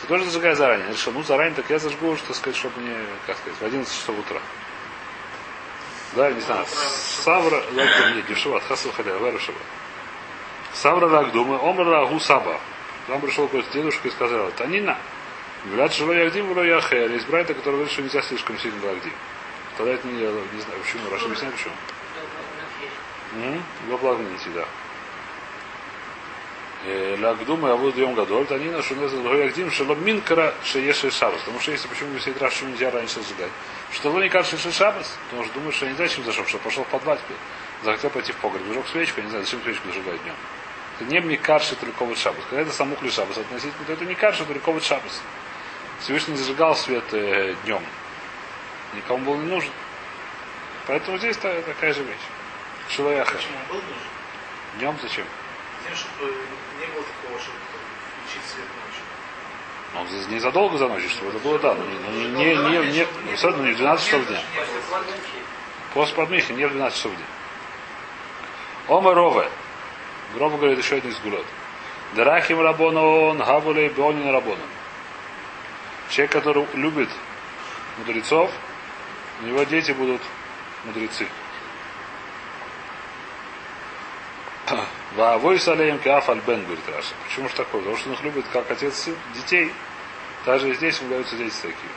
Ты 0.00 0.08
тоже 0.08 0.24
зажигай 0.24 0.54
заранее. 0.54 0.86
Я 0.88 0.92
решил, 0.92 1.12
ну 1.12 1.22
заранее, 1.22 1.54
так 1.54 1.68
я 1.70 1.78
зажгу, 1.78 2.16
что 2.16 2.34
сказать, 2.34 2.56
чтобы 2.56 2.80
мне, 2.80 2.96
как 3.26 3.36
сказать, 3.38 3.58
в 3.58 3.64
11 3.64 3.92
часов 3.92 4.18
утра. 4.18 4.40
Да, 6.14 6.30
не 6.30 6.40
знаю. 6.40 6.66
Савра, 6.66 7.56
Лагдум, 7.56 8.16
нет, 8.16 8.28
не 8.28 8.34
в 8.34 8.38
Шаббат, 8.38 8.62
Хасал 8.64 8.92
Халя, 8.92 9.16
Вера 9.16 9.38
в 9.38 9.40
Шаббат. 9.40 9.62
Савра 10.74 11.06
Лагдума, 11.06 11.54
Омр 11.54 11.86
Лагу 11.86 12.20
Саба. 12.20 12.60
Там 13.06 13.20
пришел 13.20 13.46
какой-то 13.46 13.72
дедушка 13.72 14.08
и 14.08 14.10
сказал, 14.10 14.50
Танина, 14.52 14.96
Говорят, 15.64 15.94
что 15.94 16.12
Ягдим 16.12 16.52
в 16.52 16.58
Рояхе, 16.58 17.08
есть 17.10 17.26
братья, 17.26 17.54
которые 17.54 17.78
говорят, 17.78 17.92
что 17.92 18.02
нельзя 18.02 18.20
слишком 18.20 18.58
сильно 18.58 18.84
Лагдим. 18.86 19.12
Тогда 19.78 19.92
это 19.92 20.06
не, 20.06 20.12
не 20.12 20.60
знаю, 20.60 20.78
почему. 20.82 21.10
Раша 21.10 21.24
объясняет, 21.24 21.54
почему. 21.54 21.72
Во 23.88 23.98
благословите, 23.98 24.50
да. 24.54 24.66
Лагдума 27.18 27.70
я 27.70 27.76
буду 27.76 27.98
йом 27.98 28.14
гадоль, 28.14 28.44
танина, 28.46 28.82
что 28.82 28.94
не 28.94 29.44
Ягдим, 29.44 29.70
что 29.70 29.84
минкара 29.94 30.54
шееши 30.62 31.10
шабас. 31.10 31.40
Потому 31.40 31.58
что 31.60 31.72
если 31.72 31.88
почему 31.88 32.18
все 32.18 32.34
раз, 32.38 32.52
что 32.52 32.66
нельзя 32.66 32.90
раньше 32.90 33.22
сжигать. 33.22 33.50
Что 33.92 34.22
не 34.22 34.28
кажется, 34.28 34.58
что 34.58 34.70
шабас, 34.70 35.16
потому 35.30 35.44
что 35.44 35.54
думаешь, 35.54 35.76
что 35.76 35.86
не 35.86 35.94
знаю, 35.94 36.10
чем 36.10 36.24
зашел, 36.24 36.44
что 36.46 36.58
пошел 36.58 36.84
в 36.84 36.88
подвал 36.88 37.16
теперь. 37.16 37.38
Захотел 37.82 38.10
пойти 38.10 38.32
в 38.32 38.36
погреб, 38.36 38.66
зажег 38.68 38.86
свечку, 38.88 39.20
я 39.20 39.24
не 39.24 39.30
знаю, 39.30 39.44
зачем 39.44 39.62
свечку 39.62 39.88
зажигать 39.88 40.22
днем. 40.22 40.34
Это 41.00 41.10
не 41.10 41.20
мне 41.20 41.36
карши 41.38 41.74
только 41.76 42.14
шабас. 42.16 42.44
Когда 42.50 42.62
это 42.62 42.72
самухли 42.72 43.08
шабас 43.08 43.38
относительно, 43.38 43.84
то 43.86 43.92
это 43.94 44.04
не 44.04 44.14
карши 44.14 44.44
только 44.44 44.80
шабас. 44.80 45.22
Всевышний 46.00 46.36
зажигал 46.36 46.76
свет 46.76 47.04
э, 47.12 47.54
днем. 47.64 47.80
Никому 48.94 49.24
был 49.24 49.36
не 49.36 49.50
нужен. 49.50 49.72
Поэтому 50.86 51.16
здесь 51.16 51.38
та- 51.38 51.62
такая 51.62 51.94
же 51.94 52.02
вещь. 52.02 52.18
Шилаяха. 52.94 53.34
Почему 53.36 53.56
он 53.58 53.66
был 53.68 53.74
нужен? 53.82 54.78
Днем 54.78 54.98
зачем? 55.02 55.24
Тем, 55.86 55.96
чтобы 55.96 56.32
не 56.78 56.86
было 56.86 57.02
такого, 57.02 57.40
чтобы 57.40 57.58
включить 58.22 58.50
свет 58.50 58.66
ночью. 58.84 59.02
Ну, 59.94 60.06
за- 60.06 60.30
не 60.30 60.38
задолго 60.38 60.78
за 60.78 60.88
ночью, 60.88 61.10
чтобы 61.10 61.30
это 61.30 61.38
было 61.40 61.58
да. 61.58 61.74
но 61.74 61.84
Не, 61.84 62.28
не, 62.28 62.54
не, 62.54 62.54
не, 62.54 62.92
не, 62.92 63.06
ну, 63.24 63.32
особенно 63.32 63.66
не 63.66 63.72
в 63.72 63.76
12 63.76 64.06
часов 64.06 64.26
дня. 64.26 64.40
После 65.92 66.14
подмихи, 66.14 66.52
не 66.52 66.66
в 66.66 66.70
12 66.72 66.96
часов 66.96 67.12
дня. 67.16 67.24
Ома 68.88 69.14
Рове. 69.14 69.48
Гроба 70.34 70.56
говорит 70.56 70.78
еще 70.78 70.96
один 70.96 71.10
из 71.10 71.18
гулот. 71.20 71.46
Дарахим 72.14 72.60
Рабонон, 72.60 73.38
Гавулей 73.38 73.88
Беонин 73.88 74.30
Рабонон. 74.30 74.68
Человек, 76.10 76.32
который 76.32 76.66
любит 76.74 77.08
мудрецов, 77.98 78.50
у 79.42 79.46
него 79.46 79.62
дети 79.64 79.92
будут 79.92 80.20
мудрецы. 80.84 81.26
Ваавой 85.16 85.60
салеем 85.60 85.98
каф 86.00 86.28
альбен, 86.28 86.64
говорит 86.64 86.84
Раша. 86.88 87.14
Почему 87.24 87.48
же 87.48 87.54
такое? 87.54 87.80
Потому 87.80 87.96
что 87.96 88.08
он 88.08 88.14
их 88.16 88.22
любит 88.22 88.44
как 88.52 88.70
отец 88.70 89.08
детей. 89.34 89.72
Даже 90.44 90.70
и 90.70 90.74
здесь 90.74 90.98
ему 90.98 91.10
даются 91.10 91.36
дети 91.36 91.54
такие. 91.54 91.92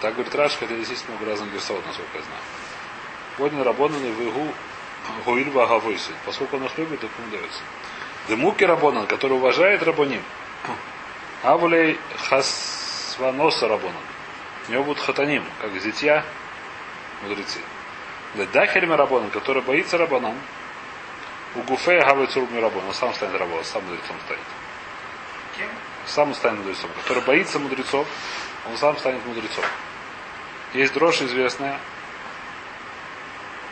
Так 0.00 0.14
говорит 0.14 0.34
Раша, 0.34 0.58
хотя 0.58 0.74
здесь 0.74 0.88
есть 0.90 1.08
много 1.08 1.24
разных 1.26 1.52
герсот, 1.52 1.84
насколько 1.86 2.18
я 2.18 2.22
знаю. 2.22 2.42
Поднял 3.36 3.62
Рабонан 3.64 4.04
и 4.04 4.10
выгу 4.10 4.52
Гуильва 5.24 5.66
Гавойсы. 5.66 6.10
Поскольку 6.26 6.56
он 6.56 6.64
их 6.64 6.76
любит, 6.78 7.00
так 7.00 7.10
ему 7.18 7.30
дается. 7.30 7.60
Демуки 8.28 8.64
Рабонан, 8.64 9.06
который 9.06 9.34
уважает 9.34 9.82
Рабоним. 9.82 10.22
Авулей 11.42 11.98
Хасваноса 12.28 13.68
Рабонан. 13.68 14.02
У 14.68 14.72
него 14.72 14.84
будут 14.84 15.02
хатаним, 15.02 15.44
как 15.60 15.72
зятья 15.80 16.24
мудрецы. 17.22 17.60
Дахельма 18.52 18.96
Рабонан, 18.96 19.30
который 19.30 19.62
боится 19.62 19.96
Рабанан. 19.96 20.34
У 21.56 21.62
Гуфея 21.62 22.04
Гавой 22.04 22.28
Цурб 22.28 22.48
Рабон. 22.54 22.84
Он 22.86 22.94
сам 22.94 23.12
станет 23.12 23.34
рабом, 23.36 23.64
сам 23.64 23.82
мудрецом 23.84 24.16
станет. 24.24 24.44
Кем? 25.56 25.68
Сам 26.06 26.34
станет 26.34 26.58
мудрецом. 26.58 26.90
Который 27.02 27.24
боится 27.24 27.58
мудрецов, 27.58 28.06
он 28.68 28.76
сам 28.76 28.96
станет 28.98 29.24
мудрецом. 29.26 29.64
Есть 30.74 30.94
дрожь 30.94 31.22
известная. 31.22 31.80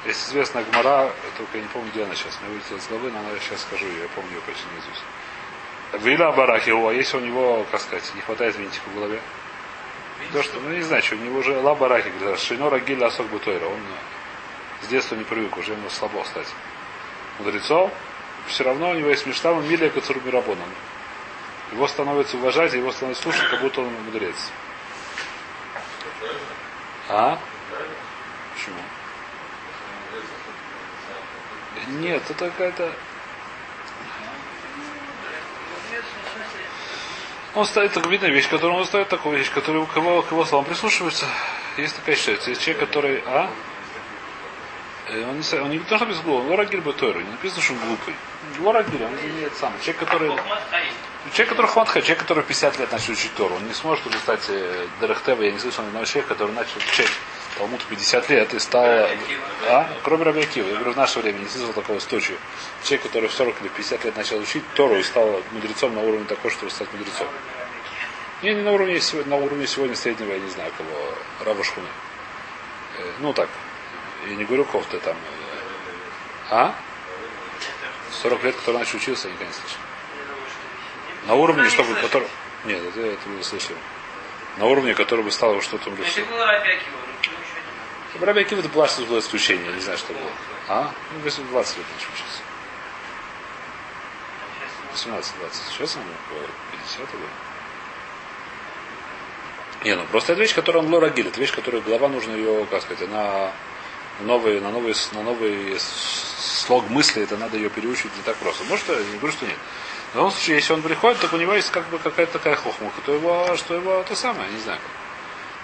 Есть 0.06 0.28
известная 0.28 0.64
гмара, 0.64 1.12
только 1.36 1.58
я 1.58 1.62
не 1.62 1.68
помню, 1.68 1.90
где 1.92 2.02
она 2.04 2.14
сейчас. 2.14 2.38
Мне 2.40 2.50
вылетела 2.50 2.78
из 2.78 2.86
головы, 2.88 3.10
но 3.12 3.20
она 3.20 3.30
я 3.30 3.38
сейчас 3.38 3.60
скажу 3.62 3.86
ее, 3.86 4.02
я 4.02 4.08
помню 4.08 4.32
ее 4.32 4.40
почти 4.40 4.64
наизусть. 4.72 5.02
Вила 6.04 6.32
Барахи, 6.32 6.70
а 6.70 6.92
если 6.92 7.16
у 7.16 7.20
него, 7.20 7.64
как 7.70 7.80
сказать, 7.80 8.12
не 8.14 8.20
хватает 8.22 8.56
винтика 8.56 8.88
в 8.88 8.94
голове. 8.94 9.20
То, 10.32 10.42
что, 10.42 10.58
ну 10.60 10.70
не 10.70 10.82
знаю, 10.82 11.02
что 11.02 11.14
у 11.14 11.18
него 11.18 11.38
уже 11.38 11.58
ла 11.60 11.74
барахи, 11.76 12.12
говорят, 12.18 12.40
Шино 12.40 12.68
Рагиль 12.68 13.02
Асок 13.04 13.28
Бутойра. 13.28 13.66
Он 13.66 13.80
с 14.82 14.88
детства 14.88 15.14
не 15.14 15.24
привык, 15.24 15.56
уже 15.56 15.72
ему 15.72 15.88
слабо 15.90 16.24
стать 16.24 16.48
мудрецов. 17.38 17.90
Все 18.46 18.64
равно 18.64 18.90
у 18.90 18.94
него 18.94 19.10
есть 19.10 19.26
мечта, 19.26 19.52
Милия 19.54 19.90
Кацур 19.90 20.16
Мирабон. 20.24 20.58
Его 21.72 21.86
становится 21.86 22.36
уважать, 22.36 22.72
его 22.72 22.90
становится 22.92 23.24
слушать, 23.24 23.48
как 23.50 23.60
будто 23.60 23.82
он 23.82 23.92
мудрец. 24.04 24.36
А? 27.08 27.38
Почему? 28.54 28.76
Нет, 32.00 32.22
это 32.28 32.50
какая-то... 32.50 32.92
Он 37.54 37.64
ставит 37.64 37.92
так 37.92 38.06
видная 38.06 38.30
вещь, 38.30 38.48
которую 38.48 38.78
он 38.78 38.86
ставит 38.86 39.08
такую 39.08 39.38
вещь, 39.38 39.50
которую 39.50 39.86
к 39.86 39.96
его, 39.96 40.22
к 40.22 40.30
его 40.30 40.44
словам 40.44 40.64
прислушивается. 40.64 41.26
Есть 41.76 41.96
такая 41.96 42.14
считается. 42.14 42.50
Есть 42.50 42.62
человек, 42.62 42.80
который. 42.86 43.22
А? 43.26 43.50
Э, 45.10 45.24
Он 45.28 45.38
не, 45.38 45.60
он 45.60 45.70
не 45.70 45.78
то, 45.78 45.96
что 45.96 46.06
без 46.06 46.20
глупого, 46.20 46.50
он 46.50 46.58
рагиль 46.58 46.80
бетойру. 46.80 47.20
Не 47.20 47.30
написано, 47.30 47.62
что 47.62 47.72
он 47.74 47.80
глупый. 47.80 48.14
Лорагиль, 48.60 49.04
он 49.04 49.12
не 49.36 49.42
это 49.42 49.56
сам. 49.56 49.72
Человек, 49.80 49.98
который. 49.98 50.30
Человек, 51.32 51.48
который 51.50 51.66
хватха, 51.66 52.00
человек, 52.00 52.20
который 52.20 52.42
в 52.42 52.46
50 52.46 52.78
лет 52.78 52.92
начал 52.92 53.12
учить 53.12 53.34
Тору, 53.34 53.56
он 53.56 53.66
не 53.66 53.74
сможет 53.74 54.06
уже 54.06 54.18
стать 54.18 54.44
э, 54.48 54.86
Дерехтева, 55.00 55.42
я 55.42 55.52
не 55.52 55.58
слышал 55.58 55.84
ни 55.84 55.88
одного 55.88 56.04
человека, 56.06 56.34
который 56.34 56.52
начал 56.52 56.78
учить 56.78 57.10
Талмуд 57.58 57.82
в 57.82 57.86
50 57.86 58.30
лет 58.30 58.54
и 58.54 58.58
стал... 58.58 58.84
А? 59.68 59.90
Кроме 60.04 60.24
Раби 60.24 60.40
Акива. 60.40 60.68
Я 60.68 60.74
говорю, 60.76 60.92
в 60.92 60.96
наше 60.96 61.18
время 61.18 61.38
не 61.38 61.48
слышал 61.48 61.72
такого 61.72 61.98
случая. 61.98 62.36
Человек, 62.84 63.02
который 63.02 63.28
в 63.28 63.32
40 63.32 63.60
или 63.60 63.68
50 63.68 64.04
лет 64.04 64.16
начал 64.16 64.38
учить 64.38 64.62
Тору 64.74 64.96
и 64.96 65.02
стал 65.02 65.42
мудрецом 65.52 65.94
на 65.94 66.00
уровне 66.02 66.24
такой, 66.24 66.50
чтобы 66.50 66.70
стать 66.70 66.88
мудрецом. 66.92 67.26
Не, 68.42 68.54
не 68.54 68.62
на 68.62 68.72
уровне, 68.72 69.00
на 69.26 69.36
уровне 69.36 69.66
сегодня 69.66 69.96
среднего, 69.96 70.32
я 70.32 70.38
не 70.38 70.50
знаю 70.50 70.72
кого, 70.78 71.14
Раба 71.44 71.64
Шхуны. 71.64 71.88
Э, 72.98 73.02
Ну 73.18 73.32
так, 73.32 73.48
я 74.28 74.36
не 74.36 74.44
говорю 74.44 74.64
кофты 74.64 74.98
там. 74.98 75.16
А? 76.50 76.74
40 78.22 78.44
лет, 78.44 78.56
который 78.56 78.78
начал 78.78 78.96
учиться, 78.96 79.28
я 79.28 79.34
никогда 79.34 79.52
не 79.52 79.58
слышал. 79.58 79.78
На 81.26 81.34
уровне, 81.34 81.68
чтобы... 81.68 81.94
Который... 81.94 82.28
Нет, 82.64 82.82
это 82.82 83.00
это 83.00 83.28
не 83.28 83.42
слышал. 83.42 83.76
На 84.56 84.66
уровне, 84.66 84.94
который 84.94 85.24
бы 85.24 85.30
стал 85.30 85.60
что-то 85.60 85.90
Это 85.90 85.90
мудрецом. 85.90 86.24
был 86.24 86.44
Раби 86.44 86.70
Акива, 86.70 86.96
ну 87.06 87.12
почему 87.18 87.36
еще 87.40 88.18
не 88.18 88.24
Раби 88.24 88.40
Акива 88.40 88.60
это 88.60 88.68
было, 88.68 88.88
что 88.88 89.02
было 89.02 89.18
исключение, 89.20 89.72
не 89.72 89.80
знаю, 89.80 89.98
что 89.98 90.12
было. 90.12 90.30
А? 90.68 90.92
Ну, 91.12 91.20
20 91.20 91.76
лет 91.78 91.86
начал 91.94 92.12
учиться. 92.12 92.42
18-20. 94.94 95.22
Сейчас 95.70 95.96
около 95.96 96.46
50 96.72 97.14
или? 97.14 97.28
Не, 99.84 99.94
ну 99.94 100.04
просто 100.06 100.32
это 100.32 100.42
вещь, 100.42 100.54
которую 100.54 100.84
он 100.84 100.92
лорагиль, 100.92 101.28
это 101.28 101.38
вещь, 101.40 101.52
которую 101.54 101.82
голова 101.82 102.08
нужно 102.08 102.32
ее, 102.32 102.66
как 102.66 102.82
сказать, 102.82 103.08
на 103.08 103.52
новый, 104.20 104.60
на 104.60 104.70
новый, 104.70 104.94
на 105.12 105.22
новый 105.22 105.78
слог 105.78 106.88
мысли, 106.90 107.22
это 107.22 107.36
надо 107.36 107.56
ее 107.56 107.70
переучить 107.70 108.14
не 108.16 108.22
так 108.22 108.36
просто. 108.36 108.64
Может, 108.64 108.88
я 108.88 108.96
не 108.96 109.18
говорю, 109.18 109.32
что 109.32 109.46
нет. 109.46 109.56
В 110.12 110.16
любом 110.16 110.30
случае, 110.30 110.56
если 110.56 110.72
он 110.72 110.82
приходит, 110.82 111.20
так 111.20 111.32
у 111.32 111.36
него 111.36 111.54
есть 111.54 111.70
как 111.70 111.86
бы 111.88 111.98
какая-то 111.98 112.32
такая 112.34 112.56
хохмуха, 112.56 113.00
то 113.04 113.14
его, 113.14 113.56
что 113.56 113.74
его 113.74 114.02
то 114.02 114.14
самое, 114.14 114.50
не 114.50 114.60
знаю. 114.60 114.80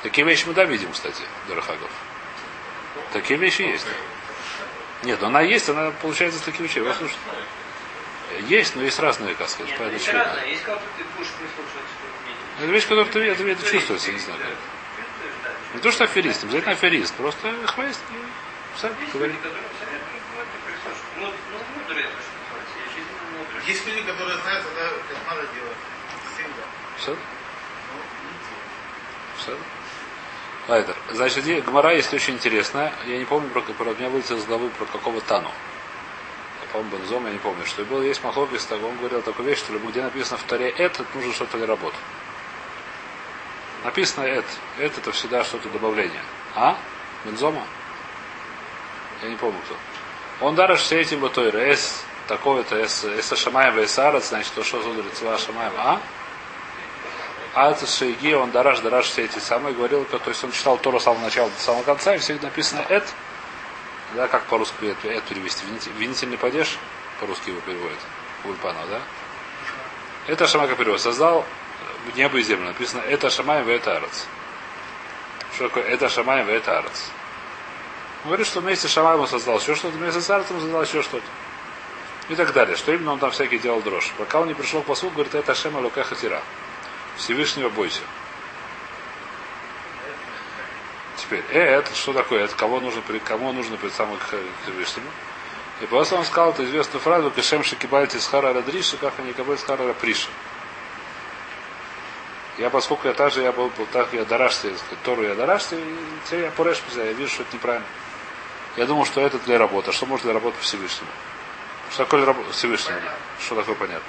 Такие 0.03 0.27
вещи 0.27 0.47
мы 0.47 0.53
да 0.53 0.65
видим, 0.65 0.93
кстати, 0.93 1.23
Дорохагов. 1.49 1.91
Такие 3.13 3.39
вещи 3.39 3.63
есть. 3.63 3.87
Нет, 5.03 5.23
она 5.23 5.41
есть, 5.41 5.69
она 5.69 5.91
получается 6.03 6.39
из 6.39 6.43
таких. 6.43 6.61
Вы 6.61 6.69
слушайте. 6.69 7.19
Есть, 8.49 8.75
но 8.75 8.83
есть 8.83 8.99
разные, 8.99 9.35
сказать, 9.35 9.69
Нет, 9.69 9.79
по 9.79 9.85
ну, 9.85 9.91
есть 9.91 10.09
разное. 10.09 10.47
Есть 10.47 10.63
кого-то 10.63 10.85
ты 10.99 11.05
будешь 11.17 11.31
прислушиваться. 11.33 11.95
Это 12.59 12.67
вещь, 12.67 12.83
которую 12.85 13.07
ты, 13.07 13.21
это, 13.21 13.43
это 13.45 13.71
чувствуется, 13.71 14.13
не 14.13 14.19
знаю. 14.19 14.41
как. 14.41 14.49
Не 15.75 15.81
то, 15.81 15.91
что 15.91 16.05
аферист, 16.05 16.45
обязательно 16.45 16.73
аферист, 16.73 17.15
просто 17.15 17.53
хваст 17.67 18.01
и 18.11 18.81
сам 18.81 18.93
говорит. 19.13 19.37
Ну, 21.19 21.27
ну, 21.27 21.27
это 21.27 21.65
мудрые. 21.77 22.09
Есть 23.67 23.87
люди, 23.87 24.03
которые 24.03 24.39
знают, 24.39 24.65
когда, 24.65 24.89
как 24.89 25.37
надо 25.37 25.49
делать. 25.53 25.77
Всегда. 26.33 26.63
Все? 26.97 27.11
Ну. 27.11 27.17
Все? 29.39 29.59
Лайдер. 30.69 30.97
Значит, 31.13 31.43
здесь 31.43 31.65
Гмара 31.65 31.95
есть 31.95 32.15
очень 32.15 32.35
интересная. 32.35 32.93
Я 33.07 33.19
не 33.19 33.25
помню, 33.25 33.51
про, 33.51 33.61
про 33.61 33.91
у 33.91 33.95
меня 33.95 34.11
вылетел 34.11 34.37
из 34.37 34.45
головы 34.45 34.71
про 34.71 34.87
какого 34.87 35.21
Тану. 35.23 35.51
Я 36.63 36.69
помню, 36.73 36.91
Бензом, 36.97 37.27
я 37.27 37.33
не 37.33 37.39
помню. 37.39 37.67
Что 37.67 37.85
был, 37.85 38.01
есть 38.03 38.23
Махлокис, 38.23 38.65
так 38.67 38.83
он 38.83 38.97
говорил 38.97 39.23
такую 39.23 39.49
вещь, 39.49 39.59
что 39.59 39.77
где 39.77 40.03
написано 40.03 40.39
в 40.39 40.45
Таре 40.45 40.71
это, 40.71 41.05
нужно 41.15 41.33
что-то 41.33 41.59
для 41.59 41.67
работы. 41.67 41.97
Написано 43.85 44.25
это. 44.25 44.49
Это 44.79 45.01
это 45.01 45.13
всегда 45.13 45.45
что-то 45.45 45.69
добавление. 45.69 46.23
А? 46.57 46.77
Бензома? 47.25 47.63
Я 49.23 49.29
не 49.29 49.37
помню 49.37 49.61
кто. 49.67 49.77
Он 50.47 50.55
дараш 50.55 50.81
все 50.81 51.01
эти 51.01 51.15
батойры. 51.15 51.77
С 51.77 52.03
такое-то, 52.27 52.77
С, 52.89 53.05
С 53.05 53.37
Шамаем, 53.37 53.79
С 53.79 53.99
Арец, 53.99 54.31
значит, 54.31 54.53
то 54.55 54.65
что 54.65 54.83
зудри 54.83 55.09
Цва 55.11 55.39
Шамаем. 55.39 55.73
А? 55.77 56.01
А 57.55 57.71
это 57.71 57.87
Шейги, 57.87 58.33
он 58.33 58.51
дараш, 58.51 58.81
дараш 58.81 59.07
все 59.07 59.25
эти 59.27 59.39
самые, 59.39 59.75
говорил, 59.75 60.05
то 60.07 60.21
есть 60.27 60.43
он 60.43 60.51
читал 60.51 60.77
Тору 60.77 60.99
с 60.99 61.05
самого 61.05 61.23
начала 61.23 61.49
до 61.49 61.61
самого 61.61 61.85
конца, 61.85 62.17
и 62.17 62.19
всегда 62.19 62.49
написано 62.49 62.85
эт, 62.89 63.05
да, 64.15 64.27
как 64.27 64.43
по-русски 64.47 64.87
это, 64.87 65.07
это 65.07 65.23
перевести, 65.29 65.65
Винитель- 65.65 65.93
винительный 65.93 66.37
падеж, 66.37 66.77
по-русски 67.21 67.51
его 67.51 67.61
переводит, 67.61 67.99
Ульпана, 68.45 68.81
да? 68.91 69.01
Это 70.27 70.49
Шамай 70.49 70.67
как 70.67 70.79
перевод, 70.79 71.01
создал 71.01 71.47
небо 72.15 72.39
и 72.39 72.43
землю, 72.43 72.67
написано 72.67 73.01
это 73.01 73.31
Шамай 73.31 73.63
в 73.63 73.69
это 73.69 73.97
Арец. 73.97 74.27
Что 75.55 75.69
такое 75.69 75.85
это 75.85 76.09
Шамай 76.09 76.45
в 76.45 76.49
это 76.49 76.79
Арец? 76.79 77.11
Он 78.25 78.29
говорит, 78.29 78.47
что 78.47 78.61
вместе 78.61 78.89
с 78.89 78.91
Шамаем 78.91 79.21
он 79.21 79.29
создал 79.29 79.59
еще 79.59 79.75
что-то, 79.75 79.99
вместе 79.99 80.21
с 80.21 80.31
Арцем 80.31 80.59
создал 80.59 80.83
еще 80.83 81.03
что-то. 81.03 81.27
И 82.31 82.35
так 82.35 82.55
далее. 82.55 82.75
Что 82.75 82.95
именно 82.95 83.13
он 83.13 83.19
там 83.19 83.31
всякий 83.31 83.59
делал 83.59 83.83
дрожь. 83.83 84.13
Пока 84.17 84.41
он 84.41 84.49
не 84.49 84.55
пришел 84.55 84.81
к 84.81 84.87
послу, 84.87 85.11
говорит, 85.11 85.35
это 85.35 85.55
Шема 85.55 85.79
Лукаха 85.79 86.15
Тира. 86.15 86.43
Всевышнего 87.19 87.69
бойся. 87.69 88.01
Теперь, 91.19 91.45
э, 91.51 91.59
это 91.59 91.95
что 91.95 92.15
такое? 92.15 92.45
Это 92.45 92.57
кого 92.57 92.81
нужно, 92.81 93.03
кому 93.25 93.53
нужно 93.53 93.77
перед 93.77 93.93
самым 93.93 94.19
Всевышнему? 94.63 95.07
И 95.83 95.87
после 95.87 96.17
он 96.17 96.25
сказал 96.25 96.51
эту 96.51 96.65
известную 96.65 97.03
фразу, 97.03 97.31
Кешем 97.31 97.63
Шикибальти 97.63 98.17
с 98.17 98.27
Харара 98.27 98.63
Дриша, 98.63 98.97
как 98.97 99.13
они 99.19 99.33
кабель 99.35 99.59
с 99.59 99.63
Харара 99.63 99.93
Приша. 99.93 100.29
Я, 102.59 102.71
поскольку 102.71 103.09
я 103.09 103.15
также, 103.15 103.43
я 103.43 103.51
был, 103.53 103.69
был 103.71 103.87
так, 103.87 104.13
я 104.13 104.25
сказать, 104.25 104.79
Тору 105.03 105.23
я 105.23 105.35
дарашься, 105.35 105.77
и 105.77 105.97
теперь 106.25 106.45
я 106.45 106.51
пореш 106.53 106.81
я 106.95 107.13
вижу, 107.13 107.31
что 107.31 107.43
это 107.43 107.55
неправильно. 107.57 107.87
Я 108.77 108.87
думал, 108.87 109.07
что 109.07 109.21
это 109.21 109.39
для 109.41 109.59
работы. 109.59 109.91
А 109.91 109.93
что 109.93 110.07
может 110.07 110.25
для 110.25 110.35
работы 110.35 110.57
Всевышнему? 110.61 111.11
Что 111.91 112.05
такое 112.05 112.21
для 112.21 112.27
работы 112.27 112.53
Всевышнему? 112.53 112.99
Понятно. 112.99 113.19
Что 113.41 113.55
такое 113.57 113.75
понятно? 113.75 114.09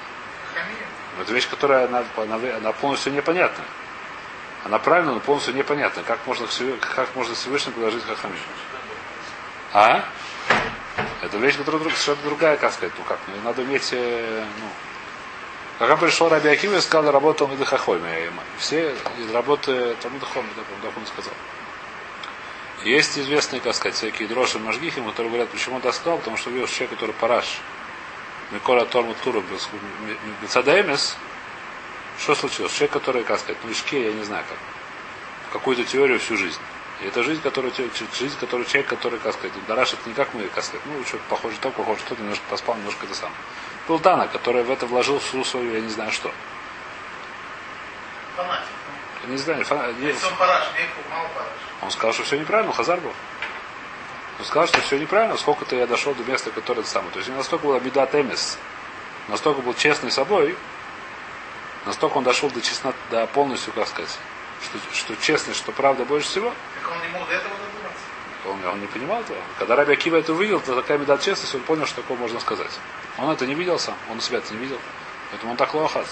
Но 1.18 1.24
это 1.24 1.34
вещь, 1.34 1.48
которая 1.50 1.86
она, 1.86 2.04
она, 2.18 2.36
она 2.36 2.72
полностью 2.72 3.14
непонятна. 3.14 3.64
Она 4.64 4.80
правильно, 4.80 5.14
но 5.14 5.20
полностью 5.20 5.54
непонятна. 5.56 6.04
Как 6.04 6.20
можно, 6.26 6.48
как 6.96 7.16
можно 7.16 7.36
Всевышнему 7.36 7.76
предложить 7.76 8.04
Хахамим? 8.06 8.38
А? 9.74 10.06
Это 11.22 11.38
вещь, 11.38 11.58
которая 11.58 11.82
друг- 11.82 11.94
совершенно 11.94 12.30
другая, 12.30 12.58
как 12.58 12.74
сказать. 12.74 12.94
Ну 12.98 13.04
как, 13.06 13.20
ну, 13.28 13.34
надо 13.44 13.64
иметь, 13.64 13.90
э, 13.92 14.46
ну... 14.60 14.68
Когда 15.78 15.98
пришел 15.98 16.30
Раби 16.30 16.48
Акива 16.48 16.76
и 16.78 16.82
сказал, 16.82 17.12
работал 17.12 17.48
Талмида 17.48 17.66
Хахойма. 17.66 18.08
Все 18.58 18.96
из 19.20 19.32
работы 19.32 19.96
Талмида 20.02 20.26
Хойма, 20.26 20.48
да, 20.82 20.90
он 20.96 21.06
сказал. 21.06 21.34
Есть 22.86 23.18
известные, 23.18 23.62
как 23.62 23.76
сказать, 23.76 23.96
всякие 23.96 24.28
дрожжи 24.28 24.60
Машгихим, 24.60 25.06
которые 25.06 25.32
говорят, 25.32 25.50
почему 25.50 25.78
он 25.78 25.82
так 25.82 25.94
сказал, 25.94 26.20
потому 26.20 26.38
что 26.38 26.50
видишь 26.50 26.70
человек, 26.70 26.92
который 26.92 27.14
параш, 27.16 27.58
Микола 28.52 28.86
Тормут 28.86 29.18
Туру 29.24 29.44
Бецадемис, 30.42 31.18
что 32.20 32.36
случилось? 32.36 32.72
Человек, 32.72 32.92
который, 32.92 33.24
как 33.24 33.40
сказать, 33.40 33.58
ну, 33.64 33.72
Ишке, 33.72 34.06
я 34.06 34.14
не 34.14 34.24
знаю 34.24 34.46
как, 34.48 34.58
какую-то 35.52 35.84
теорию 35.84 36.20
всю 36.20 36.38
жизнь. 36.38 36.60
И 37.02 37.08
это 37.08 37.24
жизнь, 37.24 37.42
которую, 37.42 37.72
те- 37.72 37.90
жизнь, 38.18 38.38
которую 38.40 38.66
человек, 38.66 38.88
который, 38.88 39.20
как 39.20 39.34
сказать, 39.34 39.52
Дараш, 39.68 39.94
это 39.94 40.08
не 40.08 40.16
как 40.16 40.34
мы, 40.34 40.44
как 40.44 40.64
сказать, 40.64 40.86
ну, 40.86 41.04
что-то 41.06 41.24
похоже 41.28 41.58
то, 41.60 41.72
похоже 41.72 42.02
то, 42.08 42.16
немножко 42.16 42.44
поспал, 42.50 42.76
немножко 42.78 43.06
это 43.06 43.16
сам. 43.16 43.32
Был 43.88 44.00
Тана, 44.00 44.28
который 44.28 44.64
в 44.64 44.72
это 44.72 44.86
вложил 44.88 45.20
всю 45.20 45.44
свою, 45.44 45.74
я 45.74 45.82
не 45.82 45.90
знаю 45.90 46.12
что. 46.12 46.32
Фанатик. 48.36 48.68
Не 49.28 49.38
знаю, 49.38 49.64
фа- 49.66 49.92
не- 49.94 50.08
Если 50.08 50.26
он 50.28 50.36
параш, 50.36 50.64
он 51.82 51.92
сказал, 51.92 52.14
что 52.14 52.24
все 52.24 52.38
неправильно, 52.40 52.74
Хазар 52.74 53.00
был. 53.00 53.14
Он 54.40 54.46
сказал, 54.46 54.68
что 54.68 54.82
все 54.82 54.98
неправильно, 54.98 55.38
сколько-то 55.38 55.76
я 55.76 55.88
дошел 55.88 56.14
до 56.14 56.24
места, 56.24 56.52
которое 56.52 56.82
это 56.82 56.90
самое. 56.90 57.12
То 57.12 57.20
есть 57.20 57.30
у 57.30 57.32
него 57.32 57.40
настолько 57.40 57.66
была 57.66 57.80
беда 57.80 58.06
Темис, 58.06 58.58
настолько 59.30 59.62
был 59.62 59.74
честный 59.74 60.12
собой, 60.12 60.56
настолько 61.86 62.18
он 62.18 62.24
дошел 62.24 62.50
до 62.50 62.62
честноты, 62.62 62.98
до 63.10 63.26
полностью, 63.28 63.72
как 63.74 63.88
сказать, 63.88 64.18
что, 64.64 64.78
что 64.96 65.16
честность, 65.18 65.60
что 65.60 65.72
правда 65.72 66.06
больше 66.06 66.28
всего, 66.28 66.54
Так 66.82 66.92
он 66.92 67.12
мог 67.12 67.28
до 67.30 67.36
этого. 67.36 67.54
Он, 68.48 68.66
он 68.66 68.80
не 68.80 68.88
понимал 68.88 69.22
этого. 69.22 69.38
Когда 69.60 69.76
Раби 69.76 69.94
Акива 69.94 70.18
это 70.18 70.34
увидел, 70.34 70.60
то 70.60 70.76
такая 70.76 70.98
беда 70.98 71.18
честности, 71.18 71.56
он 71.56 71.64
понял, 71.64 71.86
что 71.86 72.02
такое 72.02 72.18
можно 72.18 72.40
сказать. 72.40 72.72
Он 73.18 73.30
это 73.30 73.46
не 73.46 73.56
видел 73.56 73.80
сам, 73.80 73.96
он 74.12 74.22
себя 74.22 74.40
это 74.40 74.54
не 74.54 74.60
видел. 74.60 74.80
Поэтому 75.32 75.52
он 75.52 75.58
так 75.58 75.74
лохаз. 75.74 76.08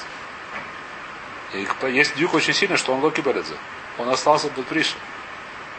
И 1.53 1.67
есть 1.91 2.15
дюк 2.15 2.33
очень 2.33 2.53
сильно, 2.53 2.77
что 2.77 2.93
он 2.93 3.01
локи 3.01 3.21
Бередзе. 3.21 3.55
Он 3.97 4.09
остался 4.09 4.47
под 4.49 4.65
Приши. 4.65 4.95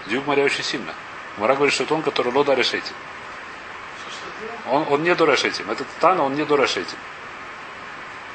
Дюк 0.07 0.27
Мария 0.27 0.45
очень 0.45 0.63
сильно. 0.63 0.95
Мара 1.39 1.55
говорит, 1.55 1.75
что 1.75 1.85
это 1.85 1.95
он, 1.95 2.03
который 2.03 2.33
лода 2.33 2.55
решетим. 2.55 2.95
Он, 4.71 4.87
он 4.89 5.03
не 5.03 5.15
дорешетим. 5.15 5.71
Этот 5.71 5.87
Тана, 6.01 6.23
он 6.23 6.35
не 6.35 6.45
дорешетим. 6.45 6.99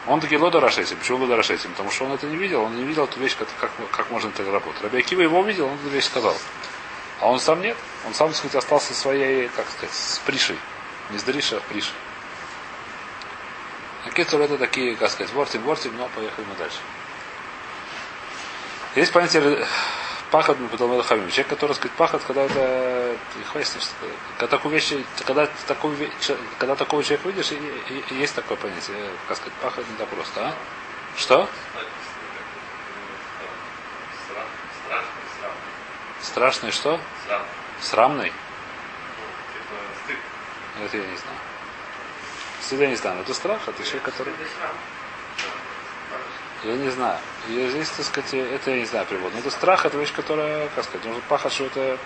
Он 0.08 0.20
таки 0.20 0.38
лода 0.38 0.60
решетим. 0.60 0.98
Почему 0.98 1.20
лода 1.20 1.36
решетим? 1.36 1.72
Потому 1.72 1.92
что 1.92 2.06
он 2.06 2.14
это 2.14 2.26
не 2.26 2.36
видел. 2.36 2.64
Он 2.64 2.76
не 2.76 2.84
видел 2.84 3.06
эту 3.06 3.20
вещь, 3.20 3.38
как, 3.38 3.48
как, 3.60 3.72
как 3.92 4.10
можно 4.10 4.30
это 4.30 4.50
работать. 4.52 4.82
Раби 4.82 5.00
Акива 5.00 5.22
его 5.22 5.42
видел, 5.44 5.68
он 5.68 5.76
эту 5.76 5.90
вещь 5.90 6.06
сказал. 6.06 6.36
А 7.22 7.30
он 7.30 7.40
сам 7.40 7.62
нет. 7.62 7.78
Он 8.06 8.14
сам, 8.14 8.30
так 8.30 8.38
сказать, 8.38 8.56
остался 8.56 8.94
своей, 8.94 9.50
как 9.50 9.70
сказать, 9.70 9.94
с 9.94 10.20
Пришей. 10.20 10.58
Не 11.12 11.18
с 11.20 11.24
Дриша, 11.24 11.58
а 11.58 11.60
Пришей. 11.62 11.94
А 14.06 14.10
Кецур 14.12 14.42
это 14.42 14.58
такие, 14.58 14.96
как 14.96 15.10
сказать, 15.12 15.34
вортим, 15.34 15.62
вортим, 15.64 15.96
но 15.98 16.08
поехали 16.16 16.46
мы 16.50 16.56
дальше. 16.56 16.78
Есть 18.96 19.12
понятие 19.12 19.68
пахот 20.32 20.58
мы 20.60 21.04
хамим. 21.04 21.30
Человек, 21.30 21.48
который 21.50 21.74
сказать 21.74 21.96
пахот, 21.98 22.24
когда 22.26 22.44
это 22.46 23.18
хвастишь, 23.52 23.84
когда 24.38 24.48
такую 24.58 24.74
вещь, 24.74 24.94
когда 25.26 25.48
такую 25.68 26.10
когда 26.58 26.76
такого 26.76 27.04
человека 27.04 27.30
видишь, 27.30 27.52
и- 27.52 27.56
и- 27.56 28.06
и 28.10 28.16
есть 28.16 28.36
такое 28.36 28.58
понятие, 28.58 28.98
как 29.28 29.38
сказать, 29.38 29.54
пахот 29.62 29.88
не 29.90 29.96
так 29.96 30.08
просто, 30.10 30.48
а? 30.48 30.54
Что? 31.18 31.50
Страшный, 34.26 35.26
срам. 35.40 35.54
Страшный 36.22 36.72
что? 36.72 37.00
Срам. 37.26 37.42
Срамный? 37.82 38.32
Ну, 38.32 39.54
типа, 39.54 39.76
стыд. 40.04 40.18
Это 40.86 40.98
я 40.98 41.04
не 41.04 41.18
знаю. 41.18 41.38
Стыда 42.62 42.86
не 42.88 42.96
знаю. 42.96 43.22
Это 43.22 43.34
страх, 43.34 43.68
это 43.68 43.84
человек, 43.84 44.04
который... 44.04 44.34
Я 46.64 46.76
не 46.76 46.90
знаю. 46.90 47.18
И 47.48 47.70
здесь, 47.70 47.90
так 47.90 48.06
сказать, 48.06 48.34
это 48.34 48.72
я 48.72 48.78
не 48.80 48.86
знаю 48.86 49.06
перевод. 49.06 49.34
Но 49.34 49.40
это 49.40 49.50
страх, 49.50 49.86
это 49.86 49.98
вещь, 49.98 50.14
которая, 50.14 50.68
как 50.76 50.84
сказать, 50.84 51.06
нужно 51.06 51.22
пахать, 51.30 51.54
что 51.54 51.66
это... 51.66 51.98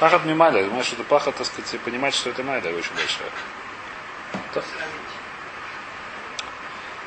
Пахот 0.00 0.24
мимайда. 0.24 0.58
Я 0.58 0.64
думаю, 0.64 0.82
что 0.82 0.94
это 0.94 1.04
пахот, 1.04 1.36
так 1.36 1.46
сказать, 1.46 1.78
понимать, 1.80 2.14
что 2.14 2.30
это 2.30 2.42
майда 2.42 2.70
очень 2.70 2.94
большая. 2.94 3.28
Так. 4.54 4.64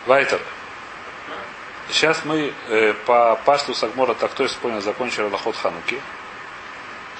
Вайтер. 0.05 0.39
Сейчас 1.89 2.23
мы 2.23 2.53
э, 2.67 2.93
по 3.05 3.35
пашту 3.45 3.73
Сагмора 3.73 4.13
так 4.13 4.31
то 4.33 4.43
есть 4.43 4.57
понял, 4.57 4.81
закончили 4.81 5.23
Лохот 5.23 5.55
Хануки. 5.55 5.99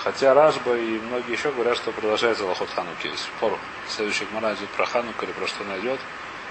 Хотя 0.06 0.36
Рашба 0.36 0.78
и 0.78 1.00
многие 1.00 1.32
еще 1.32 1.52
говорят, 1.52 1.78
что 1.78 1.92
продолжается 1.92 2.46
Лохот 2.46 2.70
Хануки. 2.70 3.10
Пор 3.40 3.58
следующий 3.90 4.26
Гмара 4.26 4.54
идет 4.54 4.70
про 4.70 4.86
Хануку 4.86 5.26
или 5.26 5.32
про 5.32 5.48
что 5.48 5.64
она 5.64 5.80
идет. 5.80 6.00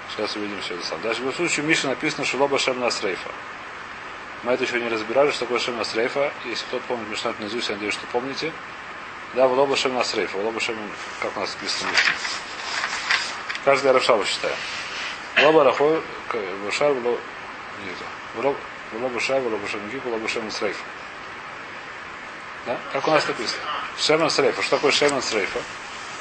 Сейчас 0.09 0.35
увидим 0.35 0.59
все 0.59 0.73
это 0.73 0.85
сам. 0.85 1.01
Даже 1.01 1.23
в 1.23 1.33
случае 1.33 1.65
Миши 1.65 1.87
написано, 1.87 2.25
что 2.25 2.35
Лоба 2.35 2.59
Шем 2.59 2.81
Насрейфа. 2.81 3.29
Мы 4.43 4.51
это 4.51 4.65
еще 4.65 4.81
не 4.81 4.89
разбирали, 4.89 5.31
что 5.31 5.45
такое 5.45 5.59
Шем 5.59 5.77
Насрейфа. 5.77 6.33
Если 6.43 6.65
кто-то 6.65 6.83
помнит 6.89 7.07
Мишнат 7.07 7.39
наизусть, 7.39 7.69
я 7.69 7.75
надеюсь, 7.75 7.93
что 7.93 8.05
помните. 8.07 8.51
Да, 9.35 9.47
Волоба 9.47 9.77
Шем 9.77 9.93
Насрейфа. 9.93 10.37
Волоба 10.37 10.59
Шем, 10.59 10.75
как 11.21 11.37
у 11.37 11.39
нас 11.39 11.55
написано 11.55 11.91
есть. 11.91 12.03
Каждый 13.63 13.93
Рашава 13.93 14.25
считаем. 14.25 14.57
Волоба 15.37 15.63
Рахой, 15.63 16.01
Вушар, 16.65 16.91
Волоба... 16.91 17.17
Нет, 17.85 18.53
Волоба 18.91 19.19
Шай, 19.21 19.39
Волоба 19.39 19.65
Шем 19.69 19.79
Гик, 19.91 20.03
Волоба 20.03 20.27
Шем 20.27 20.43
Насрейфа. 20.43 20.83
Да? 22.65 22.77
Как 22.93 23.07
у 23.07 23.11
нас 23.11 23.27
написано? 23.27 23.61
Шемен 23.97 24.29
Срейфа. 24.29 24.61
Что 24.61 24.77
такое 24.77 24.91
Шемен 24.91 25.21
Срейфа? 25.21 25.59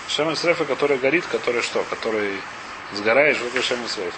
Шемен 0.09 0.37
Срейфа, 0.37 0.65
который 0.65 0.99
горит, 0.99 1.25
который 1.27 1.63
что? 1.63 1.83
Который 1.85 2.41
сгорает, 2.93 3.37
что 3.37 3.47
такое 3.47 3.63
Шемен 3.63 3.89
Срейфа? 3.89 4.17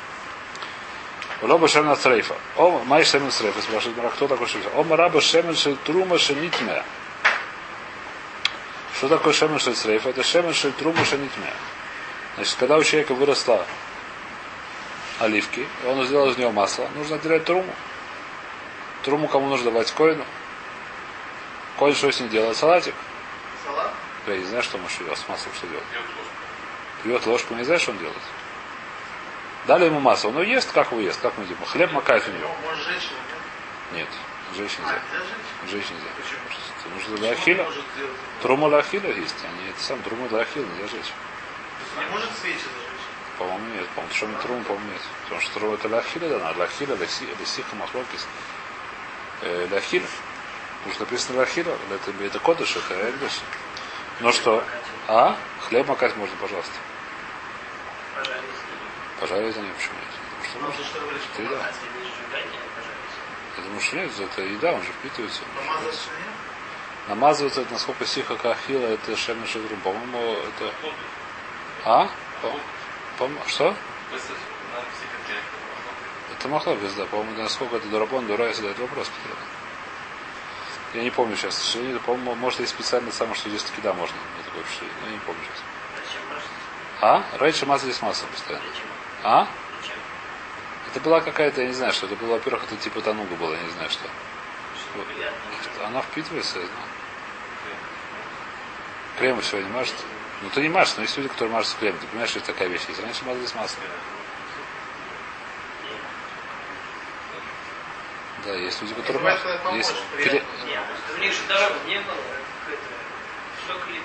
Лоба 1.43 1.69
Шемен 1.69 1.97
Срейфа. 1.97 2.35
О, 2.57 2.83
май 2.85 3.05
Шемен 3.05 3.31
Срейфа. 3.31 3.61
Спрашивает 3.63 4.13
кто 4.15 4.27
такой 4.27 4.49
Шемен 4.49 4.67
О, 4.75 4.83
Мараба 4.83 5.21
Шемен 5.21 5.55
Трума 5.85 6.19
Шенитмея. 6.19 6.85
Что 8.97 9.09
такое 9.09 9.33
Шемен 9.33 9.61
Срейфа? 9.61 10.11
Это 10.11 10.23
Шемен 10.23 10.53
Трума 10.79 11.05
Шенитмея. 11.05 11.55
Значит, 12.37 12.57
когда 12.59 12.77
у 12.77 12.83
человека 12.83 13.15
выросла 13.15 13.65
оливки, 15.21 15.67
он 15.87 16.05
сделал 16.07 16.31
из 16.31 16.37
нее 16.37 16.51
масло, 16.51 16.89
нужно 16.95 17.17
отделять 17.17 17.45
труму. 17.45 17.73
Труму 19.03 19.29
кому 19.29 19.49
нужно 19.49 19.71
давать? 19.71 19.91
Коину. 19.93 20.25
Коин 21.79 21.95
что 21.95 22.11
с 22.11 22.21
ним 22.21 22.29
делает? 22.31 22.57
Салатик. 22.57 22.95
Салат? 23.65 23.93
Я 24.27 24.37
не 24.39 24.45
знаю, 24.45 24.63
что 24.63 24.79
муж 24.79 24.97
делает 24.99 25.19
с 25.19 25.29
маслом, 25.29 25.53
что 25.55 25.67
делает. 25.67 25.85
Пьет 27.03 27.27
ложку, 27.27 27.55
не 27.55 27.65
знаешь, 27.65 27.83
что 27.83 27.93
он 27.93 27.99
делает? 27.99 28.17
Дали 29.67 29.85
ему 29.87 30.01
масло. 30.01 30.29
Он 30.29 30.43
ест, 30.43 30.73
как 30.73 30.91
его 30.93 31.01
ест, 31.01 31.21
как 31.21 31.37
мы 31.37 31.45
едим. 31.45 31.57
Хлеб 31.67 31.93
макает 31.93 32.25
в 32.25 32.29
него. 32.29 32.51
Может 32.65 32.85
женщина, 32.85 33.19
нет? 33.93 34.09
Нет, 34.09 34.09
женщин 34.57 34.79
А, 34.85 34.93
нельзя. 34.93 35.03
для 35.63 35.71
женщин? 35.71 35.95
Нельзя. 35.97 36.11
Почему? 36.17 36.41
Это 36.81 36.95
нужно 36.95 37.17
для 37.17 37.35
сделать? 37.35 38.17
Трума 38.43 38.69
для 38.69 38.79
ахиля 38.79 39.11
есть. 39.13 39.35
Они 39.45 39.69
это 39.71 39.81
сам 39.83 40.03
трума 40.03 40.29
для 40.29 40.41
ахиля 40.41 40.65
нельзя 40.67 40.89
жечь. 40.97 41.13
Не 41.99 42.05
может 42.07 42.31
свечи 42.41 42.59
зажечь? 42.59 43.07
По-моему, 43.39 43.67
нет. 43.75 43.89
По-моему, 43.91 44.15
что 44.15 44.27
не 44.27 44.37
трум, 44.37 44.65
по-моему, 44.65 44.91
нет. 44.93 45.03
Потому 45.25 45.41
что 45.41 45.55
трума 45.59 45.75
это 45.75 45.89
для 45.89 45.99
ахиля 45.99 46.29
дана. 46.29 46.53
Для 46.55 46.65
ахиля, 46.65 46.97
для 46.97 47.07
си- 47.07 47.35
для 47.37 47.47
сиха 47.47 47.77
махлокис. 47.77 48.27
Э, 49.43 49.67
Для 49.69 49.79
ахиля. 49.79 50.07
Потому 50.87 50.95
что 50.95 51.05
написано 51.05 51.35
для 51.35 51.43
ахиля. 51.43 51.77
Это, 51.91 52.25
это 52.25 52.39
кодыш, 52.39 52.77
это 52.77 52.95
эрдыш. 52.95 53.41
Ну 54.21 54.33
что? 54.33 54.63
А? 55.09 55.37
Хлеб 55.63 55.89
макать 55.89 56.17
можно, 56.17 56.37
пожалуйста. 56.37 56.73
Пожарить 59.21 59.57
они 59.57 59.69
почему 59.71 59.95
нет? 59.95 60.53
Потому 60.53 60.53
что 60.53 60.61
можно. 60.61 60.77
ты 60.77 60.85
что 60.85 61.01
говоришь? 61.01 61.23
Ты 61.37 61.49
да. 61.49 61.73
Я 63.57 63.63
думаю, 63.65 63.81
что 63.81 63.97
нет, 63.97 64.11
это 64.21 64.43
еда, 64.43 64.73
он 64.75 64.83
же 64.83 64.93
впитывается. 64.93 65.43
Намазывается, 67.09 67.63
это 67.63 67.73
насколько 67.73 68.07
сиха 68.07 68.37
кахила, 68.37 68.87
это 68.87 69.17
шемен 69.17 69.47
шедрум. 69.47 69.81
По-моему, 69.81 70.37
это... 70.39 70.73
А? 71.85 72.09
По- 72.43 73.27
по- 73.27 73.49
Что? 73.49 73.75
Это 76.39 76.49
махлокис, 76.49 76.93
да. 76.95 77.07
По-моему, 77.07 77.43
насколько 77.43 77.77
это 77.77 77.89
Дурабон, 77.89 78.27
Дура, 78.29 78.53
задает 78.53 78.79
вопрос. 78.79 79.11
Петр. 79.25 79.56
Я 80.95 81.03
не 81.03 81.11
помню 81.11 81.37
сейчас, 81.37 81.57
сожалению. 81.57 82.01
По-моему, 82.01 82.35
может, 82.37 82.61
есть 82.61 82.73
специально 82.73 83.11
самое, 83.13 83.35
что 83.37 83.49
здесь 83.49 83.63
таки 83.63 83.81
да, 83.83 83.93
можно. 83.93 84.17
Я 84.39 84.45
такое 84.45 84.63
впечатление, 84.65 84.97
но 85.03 85.07
я 85.09 85.13
не 85.15 85.21
помню 85.21 85.41
сейчас. 85.43 85.63
А? 87.01 87.23
Раньше 87.39 87.67
масса 87.67 87.85
здесь 87.85 88.01
масса 88.03 88.25
постоянно. 88.33 88.65
А? 89.23 89.47
Это 90.91 91.01
была 91.01 91.21
какая-то, 91.21 91.61
я 91.61 91.69
не 91.69 91.75
знаю, 91.75 91.93
что 91.93 92.07
это 92.07 92.17
было, 92.17 92.33
во-первых, 92.35 92.65
это 92.65 92.77
типа 92.77 93.01
тануга 93.03 93.35
было, 93.35 93.55
я 93.55 93.63
не 93.63 93.71
знаю, 93.71 93.91
что. 93.91 94.09
Она 95.85 96.01
впитывается, 96.01 96.59
я 96.59 96.65
знаю. 96.65 96.89
Крем 99.19 99.43
сегодня 99.43 99.69
мажет. 99.71 99.95
Ну 100.43 100.51
ты 100.51 100.63
не 100.63 100.69
мажешь, 100.69 100.95
но 100.97 101.03
есть 101.03 101.17
люди, 101.17 101.29
которые 101.29 101.53
мажут 101.53 101.71
с 101.71 101.75
кремом. 101.75 101.99
Ты 101.99 102.07
понимаешь, 102.07 102.31
что 102.31 102.39
это 102.39 102.53
такая 102.53 102.69
вещь 102.69 102.83
есть. 102.89 103.03
Раньше 103.03 103.25
мазали 103.25 103.47
с 103.47 103.55
маслом. 103.55 103.83
Да, 108.47 108.55
есть 108.55 108.81
люди, 108.81 108.95
которые 108.95 109.19
Бывает, 109.19 109.41
Есть 109.75 109.93
приятно. 110.15 110.49
Нет, 110.67 110.81
у 111.17 111.21
них 111.21 111.33
же 111.33 111.41
дорога 111.49 111.75
не 111.87 111.99
было. 111.99 112.15
Что 113.65 113.75
клипнет? 113.81 114.05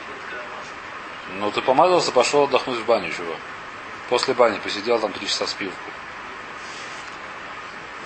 Ну 1.36 1.52
ты 1.52 1.62
помазался, 1.62 2.12
пошел 2.12 2.46
отдохнуть 2.46 2.80
в 2.80 2.86
баню, 2.86 3.14
чего. 3.14 3.36
После 4.10 4.34
бани 4.34 4.58
посидел 4.58 4.98
там 5.00 5.14
три 5.14 5.28
часа 5.28 5.46
с 5.46 5.54
пивку. 5.54 5.92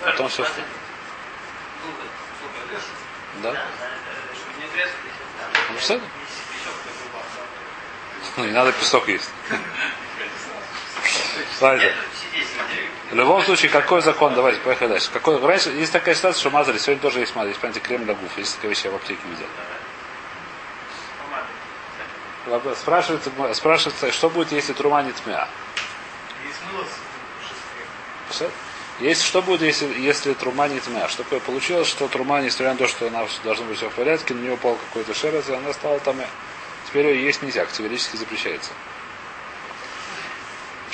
Потом 0.03 0.27
все. 0.27 0.45
Да? 3.41 3.55
Чтобы 4.33 4.59
не 4.59 4.67
трескались. 4.67 5.13
Ну, 5.69 5.75
был. 5.95 6.01
Ну, 8.37 8.45
не 8.45 8.51
надо 8.51 8.71
песок 8.73 9.07
есть. 9.07 9.31
Смотрите. 11.57 11.95
В 13.11 13.15
любом 13.15 13.41
случае, 13.43 13.71
какой 13.71 14.01
закон? 14.01 14.33
Давайте, 14.33 14.59
поехали 14.61 14.89
дальше. 14.89 15.09
Какой, 15.11 15.39
раньше 15.39 15.69
есть 15.69 15.91
такая 15.91 16.15
ситуация, 16.15 16.39
что 16.39 16.49
мазали. 16.49 16.77
Сегодня 16.77 17.01
тоже 17.01 17.19
есть 17.19 17.35
мазали. 17.35 17.49
Есть, 17.49 17.61
понимаете, 17.61 17.79
крем 17.79 18.05
для 18.05 18.13
гуф. 18.13 18.37
Есть 18.37 18.55
такая 18.55 18.69
вещь, 18.69 18.83
я 18.83 18.91
в 18.91 18.95
аптеке 18.95 19.21
видел. 19.29 19.45
Спрашивается, 22.75 23.31
спрашивается, 23.53 24.11
что 24.11 24.29
будет, 24.29 24.51
если 24.51 24.73
трума 24.73 25.01
не 25.01 25.11
тмя? 25.11 25.47
Есть 28.99 29.23
что 29.23 29.41
будет, 29.41 29.61
если, 29.61 29.87
если 29.99 30.33
трума 30.33 30.67
не 30.67 30.79
тмя? 30.79 31.07
Что 31.07 31.23
такое 31.23 31.39
получилось, 31.39 31.87
что 31.87 32.07
трума, 32.07 32.41
несмотря 32.41 32.73
на 32.73 32.77
то, 32.77 32.87
что 32.87 33.07
она 33.07 33.25
должна 33.43 33.65
быть 33.65 33.77
все 33.77 33.89
в 33.89 33.93
порядке, 33.93 34.33
на 34.33 34.39
нее 34.39 34.53
упал 34.53 34.75
какой-то 34.75 35.13
шерез, 35.13 35.49
и 35.49 35.53
она 35.53 35.73
стала 35.73 35.99
там. 35.99 36.17
Теперь 36.87 37.07
ее 37.07 37.25
есть 37.25 37.41
нельзя, 37.41 37.65
категорически 37.65 38.15
запрещается. 38.15 38.71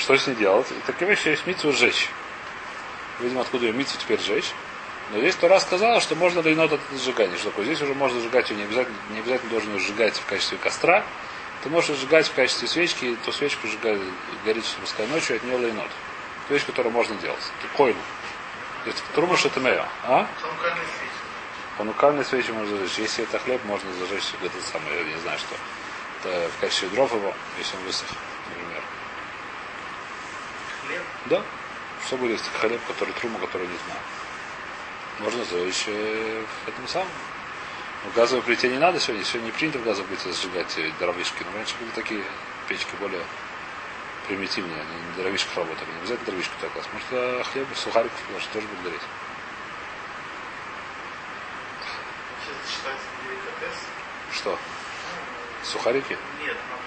Что 0.02 0.16
с 0.18 0.26
ней 0.26 0.34
делать? 0.34 0.66
И 0.72 0.74
такая 0.84 1.08
вещь 1.08 1.24
есть 1.26 1.46
митцву 1.46 1.70
сжечь. 1.70 2.08
Видимо, 3.20 3.42
откуда 3.42 3.66
ее 3.66 3.72
митцву 3.72 4.00
теперь 4.00 4.18
сжечь. 4.18 4.52
Но 5.12 5.20
здесь 5.20 5.36
Тора 5.36 5.60
сказала, 5.60 6.00
что 6.00 6.16
можно 6.16 6.40
лейнот 6.40 6.72
от 6.72 6.80
сжигания. 6.98 7.36
Что 7.36 7.50
такое? 7.50 7.66
Здесь 7.66 7.82
уже 7.82 7.94
можно 7.94 8.20
сжигать 8.20 8.50
ее, 8.50 8.56
не 8.56 8.62
обязательно, 8.64 8.96
не 9.10 9.20
обязательно 9.20 9.50
должен 9.50 9.72
ее 9.74 9.78
сжигать 9.78 10.16
в 10.16 10.26
качестве 10.26 10.58
костра. 10.58 11.04
Ты 11.62 11.70
можешь 11.70 11.96
сжигать 11.96 12.26
в 12.26 12.34
качестве 12.34 12.66
свечки, 12.66 13.04
и 13.04 13.16
ту 13.16 13.30
свечку 13.30 13.68
сжигать, 13.68 14.00
горит, 14.44 14.64
пускай 14.80 15.06
ночью, 15.06 15.36
от 15.36 15.44
нее 15.44 15.56
лейнот. 15.56 15.90
Ту 16.48 16.54
вещь, 16.54 16.66
которую 16.66 16.92
можно 16.92 17.14
делать. 17.16 17.44
Ты 17.62 17.68
койлу. 17.76 17.98
Это 18.84 18.96
трумаш 19.14 19.44
это 19.44 19.60
мея. 19.60 19.88
А? 20.02 20.26
Ханукальные 21.76 22.24
свечи 22.24 22.50
можно 22.50 22.76
зажечь. 22.76 22.98
Если 22.98 23.22
это 23.22 23.38
хлеб, 23.38 23.64
можно 23.66 23.88
зажечь 24.00 24.32
это 24.42 24.60
самое, 24.72 24.98
я 24.98 25.04
не 25.04 25.20
знаю 25.20 25.38
что. 25.38 25.54
Это 26.24 26.50
в 26.56 26.60
качестве 26.60 26.88
дров 26.88 27.12
его, 27.14 27.32
если 27.56 27.76
он 27.76 27.84
высох, 27.84 28.08
например. 28.08 28.31
Хлеб. 28.31 28.31
Да. 31.26 31.42
Что 32.06 32.16
будет, 32.16 32.38
если 32.38 32.50
хлеб, 32.58 32.80
который 32.86 33.14
трума, 33.14 33.38
который 33.38 33.66
не 33.66 33.76
знаю. 33.86 34.00
Можно 35.20 35.44
зажечь 35.44 35.84
э, 35.86 36.44
в 36.64 36.68
этом 36.68 36.88
самом. 36.88 37.08
В 38.04 38.16
газовой 38.16 38.42
плите 38.42 38.68
не 38.68 38.78
надо 38.78 38.98
сегодня. 38.98 39.24
Сегодня 39.24 39.46
не 39.46 39.52
принято 39.52 39.78
в 39.78 39.84
газовой 39.84 40.08
плите 40.08 40.32
сжигать 40.32 40.76
э, 40.78 40.90
дровишки. 40.98 41.44
Но 41.44 41.56
раньше 41.56 41.74
были 41.78 41.90
такие 41.90 42.24
печки 42.68 42.94
более 42.98 43.22
примитивные. 44.26 44.80
Они 44.80 45.02
на 45.10 45.22
дровишках 45.22 45.56
работали. 45.56 45.88
Не 45.90 45.98
обязательно 46.00 46.26
дровишку 46.26 46.54
так 46.60 46.72
класть. 46.72 46.88
Может, 46.92 47.08
э, 47.12 47.42
хлеб, 47.52 47.68
сухариков 47.76 48.20
положить, 48.22 48.50
тоже 48.50 48.66
будет 48.66 48.82
гореть. 48.82 49.02
Что? 54.32 54.58
Сухарики? 55.62 56.18
Нет, 56.40 56.56
но. 56.70 56.82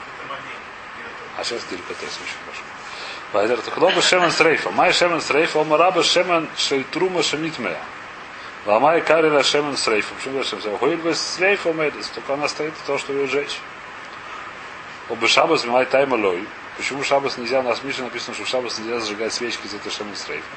А 1.38 1.44
сейчас 1.44 1.64
деликатес 1.66 2.18
очень 2.22 2.38
хорошо. 2.46 2.75
Вайдер 3.36 3.62
Тухлоба 3.62 4.02
Шемен 4.02 4.32
Срейфа. 4.32 4.72
Май 4.72 4.94
Шемен 4.94 5.20
Срейфа, 5.20 5.60
Омараба 5.60 6.04
Шемен 6.04 6.48
Шельтрума 6.56 7.22
Шемитмея. 7.22 7.82
Ламай 8.66 9.02
Карила 9.02 9.44
Шемен 9.44 9.76
Срейфа. 9.76 10.16
Почему 10.16 10.38
даже 10.38 10.52
Шемен 10.52 10.78
Хуиль 10.78 10.96
бы 10.96 11.14
Срейфа 11.14 11.74
Медис. 11.74 12.08
Только 12.16 12.36
она 12.36 12.48
стоит 12.48 12.74
того, 12.86 12.98
чтобы 12.98 13.20
ее 13.20 13.28
сжечь. 13.28 13.60
Оба 15.10 15.28
Шабас 15.28 15.66
Май 15.66 15.86
Тайма 15.86 16.16
Лой. 16.16 16.48
Почему 16.78 17.04
Шабас 17.04 17.38
нельзя? 17.38 17.60
У 17.60 17.64
нас 17.64 17.80
в 17.80 17.84
написано, 17.84 18.36
что 18.36 18.46
в 18.46 18.48
Шабас 18.48 18.80
нельзя 18.80 19.02
зажигать 19.02 19.34
свечки 19.34 19.66
из 19.68 19.74
этой 19.74 19.92
Шемен 19.92 20.16
Срейфа. 20.16 20.48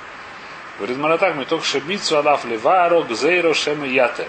Говорит 0.77 0.99
Маратак, 0.99 1.35
мы 1.35 1.47
только 1.47 1.64
Шемицу 1.64 2.17
Алаф 2.19 2.45
Леваро 2.45 3.03
Гзейро 3.03 3.55
Шеме 3.55 3.93
Яте. 3.93 4.29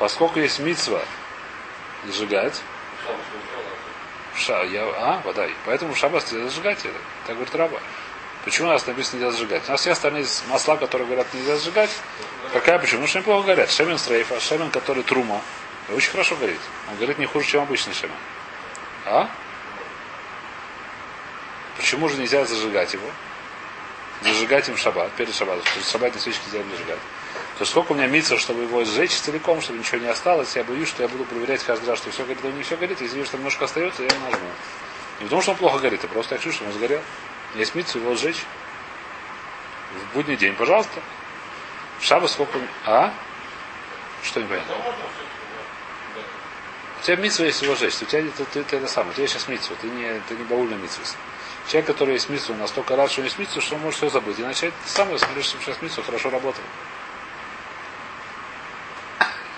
Поскольку 0.00 0.40
есть 0.40 0.58
мицва 0.58 1.02
зажигать, 2.04 2.60
Ша, 4.36 4.62
я, 4.64 4.82
а, 4.82 5.20
вода. 5.24 5.46
Поэтому 5.64 5.94
в 5.94 6.02
нельзя 6.02 6.48
зажигать 6.48 6.84
это. 6.84 6.98
Так 7.26 7.36
говорит 7.36 7.54
раба. 7.54 7.78
Почему 8.44 8.68
у 8.68 8.72
нас 8.72 8.86
написано 8.86 9.20
нельзя 9.20 9.30
зажигать? 9.30 9.62
У 9.68 9.70
нас 9.70 9.80
все 9.80 9.92
остальные 9.92 10.26
масла, 10.48 10.76
которые 10.76 11.06
говорят 11.06 11.32
нельзя 11.32 11.56
зажигать. 11.56 11.90
Какая 12.52 12.78
почему? 12.78 13.06
Что 13.06 13.18
они 13.18 13.24
плохо 13.24 13.46
горят. 13.46 13.70
Шемен 13.70 13.96
стрейфа, 13.96 14.38
шемен, 14.40 14.70
который 14.70 15.02
трума. 15.02 15.40
Очень 15.88 16.10
хорошо 16.10 16.36
горит. 16.36 16.60
Он 16.90 16.96
горит 16.96 17.18
не 17.18 17.26
хуже, 17.26 17.46
чем 17.46 17.62
обычный 17.62 17.94
шемен. 17.94 18.16
А? 19.06 19.28
Почему 21.76 22.08
же 22.08 22.16
нельзя 22.16 22.44
зажигать 22.44 22.92
его? 22.92 23.08
Зажигать 24.22 24.68
им 24.68 24.76
шаббат, 24.76 25.12
перед 25.12 25.34
шаббатом. 25.34 25.64
Шаббатные 25.90 26.20
свечки 26.20 26.42
нельзя 26.46 26.68
зажигать. 26.70 26.98
То 27.58 27.64
сколько 27.64 27.92
у 27.92 27.94
меня 27.94 28.08
митцев, 28.08 28.40
чтобы 28.40 28.62
его 28.62 28.84
сжечь 28.84 29.12
целиком, 29.12 29.60
чтобы 29.60 29.78
ничего 29.78 29.98
не 29.98 30.08
осталось, 30.08 30.56
я 30.56 30.64
боюсь, 30.64 30.88
что 30.88 31.02
я 31.02 31.08
буду 31.08 31.24
проверять 31.24 31.62
каждый 31.62 31.88
раз, 31.88 31.98
что 31.98 32.10
все 32.10 32.24
горит, 32.24 32.44
или 32.44 32.52
не 32.52 32.62
все 32.62 32.76
горит, 32.76 33.00
если 33.00 33.16
вижу, 33.16 33.28
что 33.28 33.36
немножко 33.36 33.66
остается, 33.66 34.02
я 34.02 34.08
нажму. 34.24 34.48
Не 35.20 35.24
потому, 35.24 35.42
что 35.42 35.52
он 35.52 35.56
плохо 35.58 35.78
горит, 35.78 36.04
а 36.04 36.08
просто 36.08 36.34
я 36.34 36.38
хочу, 36.38 36.52
чтобы 36.52 36.70
он 36.70 36.76
сгорел. 36.76 37.00
Есть 37.54 37.74
митцу 37.76 37.98
его 37.98 38.14
сжечь. 38.16 38.44
В 39.94 40.14
будний 40.14 40.36
день, 40.36 40.54
пожалуйста. 40.54 41.00
В 42.00 42.04
шабу 42.04 42.26
сколько... 42.26 42.58
А? 42.84 43.12
Что 44.24 44.40
не 44.40 44.48
понятно? 44.48 44.74
У 47.00 47.04
тебя 47.04 47.16
митсва 47.16 47.44
есть 47.44 47.62
его 47.62 47.76
жесть. 47.76 48.02
У 48.02 48.06
тебя 48.06 48.22
ты, 48.36 48.44
ты, 48.46 48.64
ты 48.64 48.76
это 48.76 48.88
самое. 48.88 49.12
У 49.12 49.14
тебя 49.14 49.26
сейчас 49.28 49.46
митсва. 49.46 49.76
Ты 49.80 49.86
не, 49.88 50.20
ты 50.28 50.34
не 50.34 50.42
баульный 50.44 50.76
митсва. 50.76 51.04
Человек, 51.68 51.86
который 51.86 52.14
есть 52.14 52.28
митсва, 52.28 52.56
настолько 52.56 52.96
рад, 52.96 53.10
что 53.12 53.22
есть 53.22 53.38
митсва, 53.38 53.60
что 53.60 53.76
он 53.76 53.82
может 53.82 53.98
все 53.98 54.08
забыть. 54.08 54.38
И 54.38 54.42
начать 54.42 54.72
ты 54.84 54.90
сам 54.90 55.16
смотришь, 55.16 55.44
что 55.44 55.58
сейчас 55.60 55.80
митсва 55.80 56.02
хорошо 56.02 56.30
работает. 56.30 56.66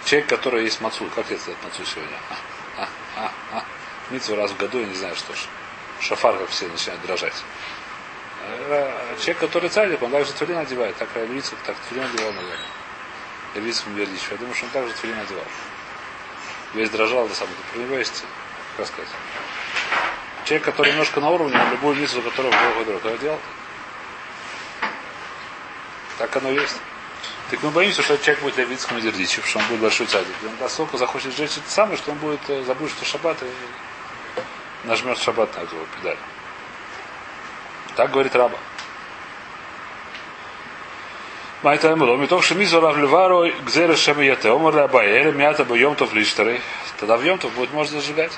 Человек, 0.07 0.29
который 0.31 0.65
есть 0.65 0.81
мацу. 0.81 1.05
Как 1.15 1.31
это 1.31 1.51
мацу 1.63 1.85
сегодня? 1.85 2.17
А, 2.31 2.89
а, 3.17 3.31
а, 3.53 3.59
а. 3.59 4.37
Раз 4.37 4.51
в 4.53 4.57
году, 4.57 4.81
я 4.81 4.87
не 4.87 4.95
знаю, 4.95 5.15
что 5.17 5.35
ж. 5.35 5.39
Шафар, 6.01 6.39
как 6.39 6.49
все 6.49 6.67
начинают 6.69 7.03
дрожать. 7.03 7.35
А, 8.41 9.17
человек, 9.19 9.39
который 9.39 9.69
царь, 9.69 9.95
он 10.01 10.11
также 10.11 10.33
тфилин 10.33 10.57
одевает. 10.57 10.97
Так 10.97 11.09
левица, 11.17 11.53
так 11.67 11.77
тфилин 11.89 12.05
одевал, 12.05 12.33
наверное. 12.33 12.59
Левица 13.55 13.83
Мвердич. 13.91 14.23
Я 14.31 14.39
думаю, 14.39 14.55
что 14.55 14.65
он 14.65 14.71
также 14.71 14.95
тфилин 14.95 15.19
одевал 15.19 15.45
весь 16.77 16.91
дрожал, 16.91 17.27
до 17.29 17.35
самого. 17.35 17.55
Про 17.73 17.81
него 17.81 17.97
есть, 17.97 18.25
как 18.77 18.87
сказать. 18.87 19.09
Человек, 20.45 20.65
который 20.65 20.93
немножко 20.93 21.21
на 21.21 21.31
уровне, 21.31 21.59
он 21.59 21.71
любую 21.71 21.97
миссу, 21.97 22.23
которого 22.23 22.53
Бог 22.53 23.21
делал. 23.21 23.41
Так 26.19 26.37
оно 26.37 26.51
есть. 26.51 26.77
Так 27.51 27.63
мы 27.63 27.71
боимся, 27.71 28.03
что 28.03 28.19
человек 28.19 28.43
будет 28.43 28.57
левитскому 28.57 29.01
дердичу, 29.01 29.41
что 29.45 29.61
он 29.61 29.67
будет 29.67 29.81
большой 29.81 30.07
цадик. 30.07 30.35
Он 30.45 30.51
настолько 30.59 30.99
захочет 30.99 31.33
сжечь 31.33 31.57
это 31.57 31.71
самое, 31.71 31.97
что 31.97 32.11
он 32.11 32.19
будет 32.19 32.41
э, 32.49 32.65
забудет, 32.65 32.93
что 32.97 33.05
шаббат 33.05 33.41
и 33.43 34.87
нажмет 34.87 35.19
шаббат 35.19 35.55
на 35.55 35.61
эту 35.61 35.77
педаль. 35.97 36.19
Так 37.95 38.11
говорит 38.11 38.35
раба. 38.35 38.59
Майта 41.63 41.93
Эмру, 41.93 42.17
Миток 42.17 42.43
Шемизу 42.43 42.81
Равлевару 42.81 43.51
Гзера 43.65 43.97
Шемиете, 43.97 44.51
Омар 44.51 44.75
Рабаэль, 44.75 45.33
Мята 45.33 45.65
Бьемтов 45.65 46.13
Лиштеры. 46.13 46.61
Тогда 46.99 47.17
в 47.17 47.23
Йомтов 47.23 47.53
будет 47.55 47.73
можно 47.73 48.01
зажигать. 48.01 48.33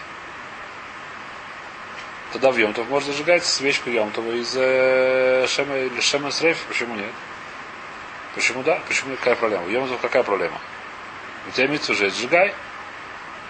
Тогда 2.33 2.53
в 2.53 2.59
Йомтов 2.59 2.88
можно 2.88 3.12
зажигать 3.12 3.44
свечку 3.44 3.88
Йомтова 3.88 4.33
из 4.33 4.55
э, 4.55 5.47
Шема, 5.49 6.01
Шема 6.01 6.31
Срейф, 6.31 6.59
почему 6.68 6.94
нет? 6.94 7.11
Почему 8.35 8.62
да? 8.62 8.81
Почему 8.87 9.17
какая 9.17 9.37
проблема? 9.37 9.64
В 9.64 9.71
йомтов 9.71 10.01
какая 10.01 10.23
проблема? 10.23 10.61
У 11.47 11.51
тебя 11.51 11.67
митцу 11.67 11.93
уже 11.93 12.11
сжигай. 12.11 12.55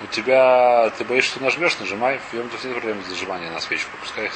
У 0.02 0.06
тебя, 0.06 0.90
ты 0.96 1.04
боишься, 1.04 1.32
что 1.32 1.42
нажмешь, 1.42 1.78
нажимай. 1.78 2.20
В 2.30 2.34
йомтов 2.34 2.62
нет 2.64 2.74
проблем 2.74 3.02
с 3.02 3.08
зажиманием 3.08 3.52
на 3.52 3.60
свечку. 3.60 3.90
Пускай 4.00 4.26
их 4.26 4.32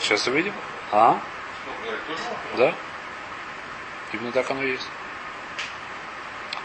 Сейчас 0.00 0.26
увидим. 0.26 0.52
А? 0.92 1.18
Да? 2.56 2.74
Именно 4.12 4.32
так 4.32 4.50
оно 4.50 4.62
и 4.62 4.72
есть. 4.72 4.88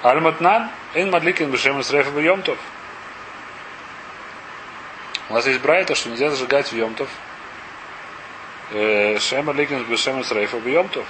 Альматнан, 0.02 0.70
эн 0.94 1.10
мадликин 1.10 1.50
бешем 1.50 1.80
исрефа 1.80 2.10
в 2.10 2.20
йомтов. 2.20 2.58
У 5.30 5.34
нас 5.34 5.48
есть 5.48 5.62
брайта, 5.62 5.96
что 5.96 6.10
нельзя 6.10 6.30
зажигать 6.30 6.68
в 6.68 6.76
йомтов. 6.76 7.10
Э, 8.72 9.20
шем 9.20 9.46
мадликин 9.46 9.84
бешем 9.86 10.22
исрефа 10.22 10.58
в 10.58 10.68
йомтов. 10.68 11.06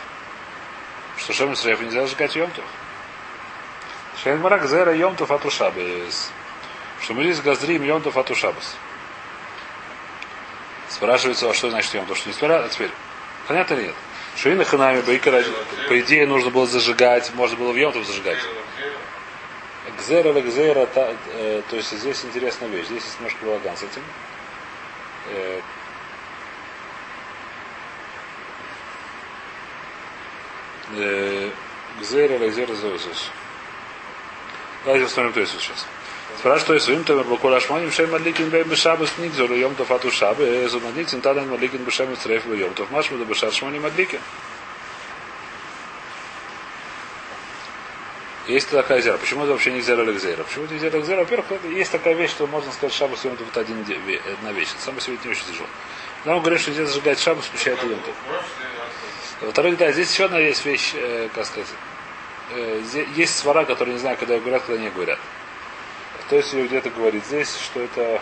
Что 1.18 1.34
шем 1.34 1.54
исрефа 1.54 1.84
нельзя 1.84 2.02
зажигать 2.02 2.32
в 2.32 2.36
йомтов. 2.36 2.66
Шем 4.24 4.42
марак 4.42 4.68
зера 4.68 4.94
йомтов 4.94 5.32
атушабес. 5.32 6.32
Что 7.02 7.14
мы 7.14 7.24
здесь 7.24 7.42
газрим 7.42 7.84
йомтов 7.84 8.18
атушабес. 8.18 8.76
Спрашивается, 10.90 11.50
а 11.50 11.54
что 11.54 11.70
значит 11.70 11.94
йомтов? 11.94 12.18
Что 12.18 12.30
не 12.30 12.34
спрашивают, 12.34 12.72
а 12.72 12.74
теперь. 12.74 12.92
Понятно 13.48 13.74
или 13.76 13.84
нет? 13.84 13.96
Шуина 14.36 14.66
ханами 14.66 15.02
бейкара, 15.02 15.44
по 15.88 16.00
идее, 16.00 16.26
нужно 16.26 16.50
было 16.50 16.66
зажигать, 16.66 17.32
можно 17.36 17.58
было 17.58 17.72
в 17.72 17.76
Йомтов 17.76 18.06
зажигать. 18.06 18.40
Гзера 20.00 20.32
или 20.32 20.42
гзера, 20.42 20.88
э, 20.96 21.62
то 21.70 21.76
есть 21.76 21.92
здесь 21.92 22.26
интересная 22.26 22.68
вещь. 22.70 22.88
Здесь 22.88 23.04
есть 23.04 23.20
немножко 23.20 23.46
балаган 23.46 23.78
с 23.78 23.84
этим. 23.84 24.02
Э, 25.30 25.60
э, 30.83 30.83
Или 30.94 31.52
гзера 32.00 32.76
зоусус. 32.76 33.30
Давайте 34.86 35.06
посмотрим, 35.06 35.34
то 35.34 35.40
есть 35.40 35.54
сейчас. 35.54 35.86
Спрашивает, 36.40 36.82
если 36.82 36.96
им 36.96 37.04
то 37.04 37.24
бакула 37.24 37.60
шманим 37.60 37.92
шем 37.92 38.12
мадликин 38.12 38.50
бей 38.50 38.64
бешабас 38.64 39.18
нигзор 39.18 39.52
йом 39.54 39.76
то 39.76 39.86
фату 39.86 40.12
шабы, 40.12 40.66
эзу 40.66 40.80
мадликин 40.80 41.22
тадан 41.22 41.50
мадликин 41.50 41.84
бешем 41.84 42.16
цреф 42.18 42.46
йом 42.48 42.74
то 42.74 42.86
машму 42.90 43.18
да 43.18 43.26
бешат 43.26 43.54
шмани 43.54 43.80
мадликин. 43.80 44.20
Есть 48.48 48.70
такая 48.70 49.02
зера. 49.02 49.18
Почему 49.18 49.44
это 49.44 49.54
вообще 49.54 49.72
не 49.72 49.82
зера 49.82 50.04
лексера? 50.04 50.44
Почему 50.44 50.66
это 50.66 50.78
зера 50.78 50.98
лексера? 50.98 51.20
Во-первых, 51.20 51.46
есть 51.64 51.92
такая 51.92 52.14
вещь, 52.14 52.32
что 52.32 52.46
можно 52.48 52.72
сказать 52.74 52.94
шабас 52.94 53.24
йом 53.24 53.38
вот 53.40 53.58
один, 53.58 53.86
одна 54.34 54.52
вещь. 54.52 54.70
Это 54.76 54.84
само 54.84 55.00
себе 55.00 55.18
не 55.24 55.32
очень 55.32 55.46
тяжело. 55.46 55.68
Нам 56.26 56.42
говорят, 56.42 56.60
что 56.60 56.72
нельзя 56.72 56.86
зажигать 56.86 57.20
шабас, 57.20 57.46
включая 57.46 57.76
йом 57.76 58.00
Во-вторых, 59.44 59.76
здесь 59.76 60.12
еще 60.12 60.26
одна 60.26 60.40
есть 60.40 60.66
вещь, 60.66 60.94
э, 60.96 61.28
как 61.36 61.46
сказать, 61.46 61.68
э, 62.52 62.82
есть 63.16 63.38
свара, 63.38 63.66
которые 63.66 63.96
не 63.96 64.00
знаю, 64.00 64.16
когда 64.18 64.40
говорят, 64.40 64.64
когда 64.64 64.82
не 64.82 64.90
говорят. 64.90 65.20
То 66.30 66.38
есть 66.38 66.54
ее 66.54 66.66
где-то 66.66 66.90
говорит 66.92 67.26
здесь, 67.26 67.54
что 67.58 67.82
это 67.82 68.22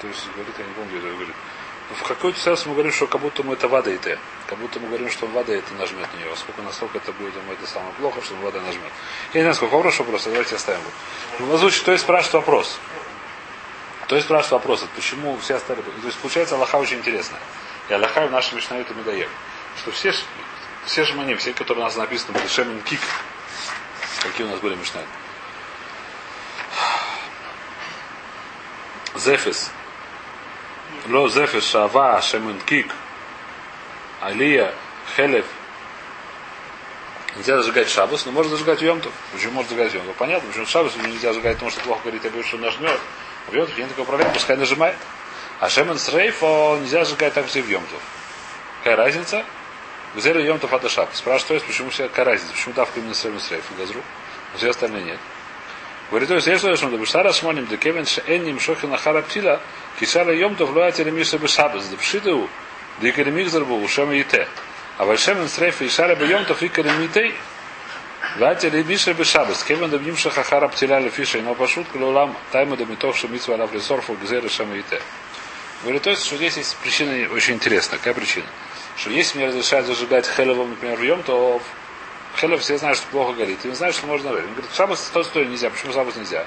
то 0.00 0.08
есть 0.08 0.26
говорит, 0.34 0.54
я 0.58 0.66
не 0.66 0.72
помню, 0.74 0.90
где 0.90 0.98
это 0.98 1.16
говорит. 1.16 1.34
Но 1.90 1.96
в 1.96 2.02
какой-то 2.02 2.38
сенс 2.40 2.64
мы 2.64 2.72
говорим, 2.72 2.92
что 2.92 3.06
как 3.06 3.20
будто 3.20 3.42
мы 3.42 3.54
это 3.54 3.68
вада 3.68 3.90
и 3.90 3.98
те. 3.98 4.18
Как 4.46 4.58
будто 4.58 4.80
мы 4.80 4.88
говорим, 4.88 5.10
что 5.10 5.26
вода 5.26 5.52
это 5.52 5.74
нажмет 5.74 6.08
на 6.14 6.18
него. 6.18 6.34
Сколько 6.36 6.62
насколько 6.62 6.98
это 6.98 7.12
будет 7.12 7.34
ему 7.36 7.52
это 7.52 7.66
самое 7.66 7.92
плохо, 7.94 8.22
что 8.22 8.34
вода 8.36 8.60
нажмет. 8.60 8.90
Я 9.34 9.40
не 9.40 9.42
знаю, 9.42 9.54
сколько 9.54 9.74
вопрос 9.74 9.96
просто, 9.96 10.30
давайте 10.30 10.56
оставим. 10.56 10.80
Ну, 11.38 11.52
озвучит, 11.54 11.82
кто 11.82 11.92
и 11.92 11.98
спрашивает 11.98 12.34
вопрос. 12.34 12.78
Кто 14.04 14.16
и 14.16 14.20
спрашивает 14.20 14.52
вопрос, 14.52 14.84
почему 14.94 15.36
все 15.38 15.56
остальные. 15.56 15.84
То 15.84 16.06
есть 16.06 16.18
получается 16.18 16.54
Аллаха 16.54 16.76
очень 16.76 16.98
интересная. 16.98 17.40
И 17.88 17.92
Аллаха 17.94 18.26
в 18.26 18.32
нашем 18.32 18.56
Мишнае 18.56 18.82
это 18.82 18.94
Медаев. 18.94 19.28
Что 19.78 19.90
все, 19.90 20.14
все 20.86 21.04
жмани, 21.04 21.34
все, 21.34 21.52
которые 21.52 21.82
у 21.82 21.86
нас 21.86 21.96
написаны, 21.96 22.32
были 22.32 22.46
Шемин 22.46 22.80
Кик. 22.82 23.00
Какие 24.22 24.46
у 24.46 24.50
нас 24.50 24.60
были 24.60 24.74
Мишнае? 24.74 25.04
Зефис. 29.14 29.70
Ло 31.06 31.28
Зефис 31.28 31.68
Шава 31.68 32.22
Шемин 32.22 32.58
Кик. 32.60 32.90
Алия, 34.22 34.72
Хелев. 35.14 35.44
Нельзя 37.36 37.58
зажигать 37.58 37.90
шабус, 37.90 38.24
но 38.24 38.32
можно 38.32 38.52
зажигать 38.52 38.80
йомтов. 38.80 39.12
Почему 39.32 39.52
можно 39.52 39.68
зажигать 39.68 39.92
йомтов? 39.92 40.16
Понятно, 40.16 40.48
почему 40.48 40.64
шабус 40.64 40.96
нельзя 40.96 41.34
зажигать, 41.34 41.56
потому 41.56 41.70
что 41.72 41.82
плохо 41.82 42.00
говорит, 42.04 42.24
я 42.24 42.30
боюсь, 42.30 42.46
что 42.46 42.56
нажмет. 42.56 42.98
В 43.48 43.54
йомтов 43.54 43.76
нет 43.76 43.90
такой 43.90 44.06
проблемы, 44.06 44.32
пускай 44.32 44.56
нажимает. 44.56 44.96
А 45.60 45.68
шемен 45.68 45.98
с 45.98 46.10
нельзя 46.10 47.04
зажигать 47.04 47.34
так 47.34 47.46
все 47.48 47.60
в 47.60 47.68
йомтов. 47.68 48.00
Какая 48.78 48.96
разница? 48.96 49.44
Гзер 50.14 50.38
йомтов 50.38 50.72
это 50.72 50.88
шабус. 50.88 51.16
Спрашивают, 51.16 51.64
почему 51.64 51.90
все 51.90 52.08
какая 52.08 52.24
разница? 52.24 52.52
Почему 52.54 52.72
давка 52.72 53.00
именно 53.00 53.14
шемен 53.14 53.40
с 53.40 53.52
газру? 53.76 54.00
А 54.54 54.56
все 54.56 54.70
остальные 54.70 55.02
нет. 55.02 55.18
Говорит, 56.10 56.28
то 56.28 56.34
есть, 56.34 56.46
я 56.46 56.58
что 56.58 56.76
что 56.76 56.88
Бешара 56.88 57.32
шмоним 57.32 57.66
де 57.66 57.76
кевен 57.76 58.06
шеэнним 58.06 58.60
шохин 58.60 58.92
ахара 58.92 59.22
птила, 59.22 59.60
кишара 59.98 60.34
йомтов 60.34 60.70
лоя 60.70 60.92
телемиша 60.92 61.38
бешабас. 61.38 61.88
Да 61.88 61.96
пшиту, 61.96 62.48
да 63.00 63.08
икари 63.08 63.30
мигзар 63.30 63.64
был, 63.64 63.82
ушем 63.82 64.12
ите. 64.12 64.46
А 64.98 65.04
вальшем 65.04 65.48
срейф 65.48 65.82
и 65.82 65.88
шара 65.88 66.14
йомтов 66.22 66.62
икари 66.62 66.90
митей, 66.98 67.34
Вати 68.38 68.66
ребиша 68.66 69.14
бешабас. 69.14 69.62
Кевен 69.62 69.90
да 69.90 69.98
бним 69.98 70.16
шахахара 70.16 70.68
птиля 70.68 70.98
лефиша, 70.98 71.38
но 71.38 71.54
пошут 71.54 71.86
клюлам 71.92 72.36
тайма 72.50 72.76
да 72.76 72.84
митов 72.84 73.16
шамитсва 73.16 73.54
алав 73.54 73.72
лесорфу 73.72 74.14
гзера 74.14 74.48
шем 74.48 74.74
ите. 74.74 75.00
Говорит, 75.82 76.02
то 76.02 76.10
есть, 76.10 76.24
что 76.24 76.36
здесь 76.36 76.56
есть 76.56 76.76
причина 76.78 77.32
очень 77.32 77.54
интересная. 77.54 77.98
Какая 77.98 78.14
причина? 78.14 78.46
Что 78.96 79.10
если 79.10 79.38
мне 79.38 79.48
разрешают 79.48 79.86
зажигать 79.86 80.26
хелевом, 80.26 80.70
например, 80.70 80.96
в 80.96 81.02
йом, 81.02 81.22
то 81.22 81.60
Хелев 82.36 82.60
все 82.60 82.78
знают, 82.78 82.98
что 82.98 83.06
плохо 83.08 83.32
горит. 83.32 83.64
И 83.64 83.68
не 83.68 83.74
знают, 83.74 83.96
что 83.96 84.06
можно 84.06 84.30
жарить. 84.30 84.46
Он 84.46 84.52
говорит, 84.52 84.70
шабас 84.74 85.10
то 85.12 85.22
стоит 85.22 85.48
нельзя. 85.48 85.70
Почему 85.70 85.92
шабас 85.92 86.16
нельзя? 86.16 86.46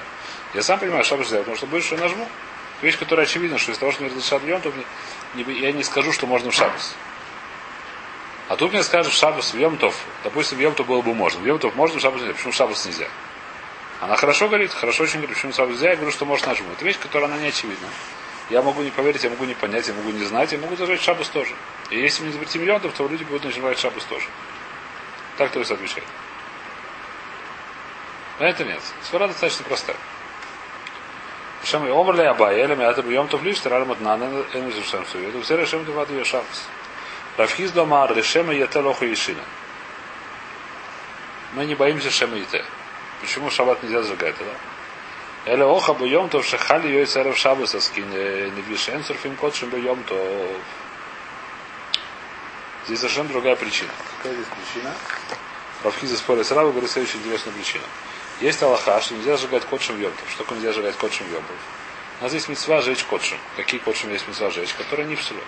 Я 0.54 0.62
сам 0.62 0.78
понимаю, 0.78 1.04
шабас 1.04 1.26
нельзя, 1.26 1.38
потому 1.38 1.56
что 1.56 1.66
больше 1.66 1.94
я 1.94 2.00
нажму. 2.00 2.28
Вещь, 2.82 2.98
которая 2.98 3.26
очевидна, 3.26 3.58
что 3.58 3.72
из 3.72 3.78
того, 3.78 3.90
что 3.92 4.02
мне 4.02 4.10
разрешат 4.10 4.42
йом, 4.44 4.60
то 4.60 4.72
не, 5.34 5.42
я 5.60 5.72
не 5.72 5.82
скажу, 5.82 6.12
что 6.12 6.26
можно 6.26 6.50
в 6.50 6.54
шабас. 6.54 6.94
А 8.48 8.56
тут 8.56 8.72
мне 8.72 8.82
скажут, 8.82 9.12
в 9.12 9.16
Шабас, 9.16 9.52
в 9.52 9.58
Йомтов, 9.58 9.94
допустим, 10.24 10.56
в 10.56 10.60
Йомтов 10.62 10.86
было 10.86 11.02
бы 11.02 11.12
можно. 11.12 11.38
В 11.40 11.46
Йомтов 11.46 11.76
можно, 11.76 11.98
в 11.98 12.00
Шабас 12.00 12.22
нельзя. 12.22 12.32
Почему 12.32 12.52
в 12.52 12.56
Шабас 12.56 12.86
нельзя? 12.86 13.08
Она 14.00 14.16
хорошо 14.16 14.48
говорит, 14.48 14.72
хорошо 14.72 15.02
очень 15.02 15.18
говорит, 15.18 15.36
почему 15.36 15.52
в 15.52 15.54
Шабас 15.54 15.72
нельзя. 15.72 15.90
Я 15.90 15.96
говорю, 15.96 16.12
что 16.12 16.24
может 16.24 16.46
нажму. 16.46 16.72
Это 16.72 16.82
вещь, 16.82 16.98
которая 16.98 17.28
она 17.28 17.38
не 17.38 17.48
очевидна. 17.48 17.88
Я 18.48 18.62
могу 18.62 18.80
не 18.80 18.90
поверить, 18.90 19.22
я 19.22 19.28
могу 19.28 19.44
не 19.44 19.52
понять, 19.52 19.86
я 19.86 19.92
могу 19.92 20.10
не 20.10 20.24
знать, 20.24 20.50
я 20.52 20.58
могу 20.58 20.76
зажечь 20.76 21.02
Шабас 21.02 21.28
тоже. 21.28 21.54
И 21.90 22.00
если 22.00 22.22
мы 22.22 22.28
не 22.28 22.32
запретим 22.32 22.64
Йомтов, 22.64 22.94
то 22.94 23.06
люди 23.06 23.22
будут 23.24 23.44
нажимать 23.44 23.78
Шабас 23.78 24.04
тоже. 24.04 24.26
Так 25.38 25.52
то 25.52 25.60
есть 25.60 25.70
отвечает. 25.70 26.06
Но 28.40 28.46
это 28.46 28.64
нет. 28.64 28.80
Свара 29.02 29.28
достаточно 29.28 29.64
простая. 29.64 29.96
Шем 31.64 31.86
и 31.86 31.90
омр 31.90 32.16
ли 32.16 32.24
абай, 32.24 32.56
элем 32.56 32.80
я 32.80 32.92
тебе 32.92 33.14
йом 33.14 33.28
тов 33.28 33.42
лишь, 33.42 33.60
тарар 33.60 33.84
матнан, 33.84 34.22
эн 34.22 34.68
из 34.68 34.84
шем 34.88 35.04
су. 35.06 35.18
Это 35.18 35.40
все 35.42 35.56
решем 35.56 35.84
ты 35.84 35.92
вату 35.92 36.12
шабас. 36.24 36.68
Равхиз 37.36 37.70
дома 37.70 38.06
решема 38.08 38.52
ете 38.52 38.80
лоху 38.80 39.04
ешина. 39.04 39.42
Мы 41.54 41.66
не 41.66 41.74
боимся 41.74 42.10
шема 42.10 42.36
ете. 42.36 42.64
Почему 43.20 43.50
шаббат 43.50 43.82
нельзя 43.82 44.02
зажигать 44.02 44.36
тогда? 44.36 44.52
Эле 45.46 45.64
оха 45.64 45.94
бы 45.94 46.08
йом 46.08 46.28
тов 46.28 46.44
шахали 46.44 46.88
йой 46.88 47.06
царев 47.06 47.36
шабас 47.36 47.74
аскин 47.74 48.08
не 48.10 48.62
вишен 48.62 49.04
сурфим 49.04 49.36
кот 49.36 49.54
шем 49.54 49.70
бы 49.70 49.78
йом 49.78 50.02
тов. 50.04 50.18
Здесь 52.88 53.00
совершенно 53.00 53.28
другая 53.28 53.54
причина. 53.54 53.90
Какая 54.16 54.32
здесь 54.32 54.46
причина? 54.46 54.94
Равхиза 55.84 56.16
спорит 56.16 56.46
с 56.46 56.50
Равой, 56.52 56.72
говорит 56.72 56.90
следующую 56.90 57.20
интересную 57.20 57.54
причину. 57.54 57.84
Есть 58.40 58.62
Аллаха, 58.62 58.98
что 59.02 59.12
нельзя 59.12 59.36
сжигать 59.36 59.66
котшем 59.66 60.00
йомтов. 60.00 60.24
Что 60.30 60.42
такое 60.42 60.56
нельзя 60.56 60.72
сжигать 60.72 60.96
котшем 60.96 61.30
йомтов? 61.30 61.54
У 62.20 62.24
нас 62.24 62.32
есть 62.32 62.48
мецва 62.48 62.80
жечь 62.80 63.04
котшем. 63.04 63.36
Какие 63.56 63.78
котшем 63.78 64.10
есть 64.10 64.26
мецва 64.26 64.48
жечь? 64.48 64.72
Которые 64.72 65.06
не 65.06 65.16
в 65.16 65.22
село. 65.22 65.42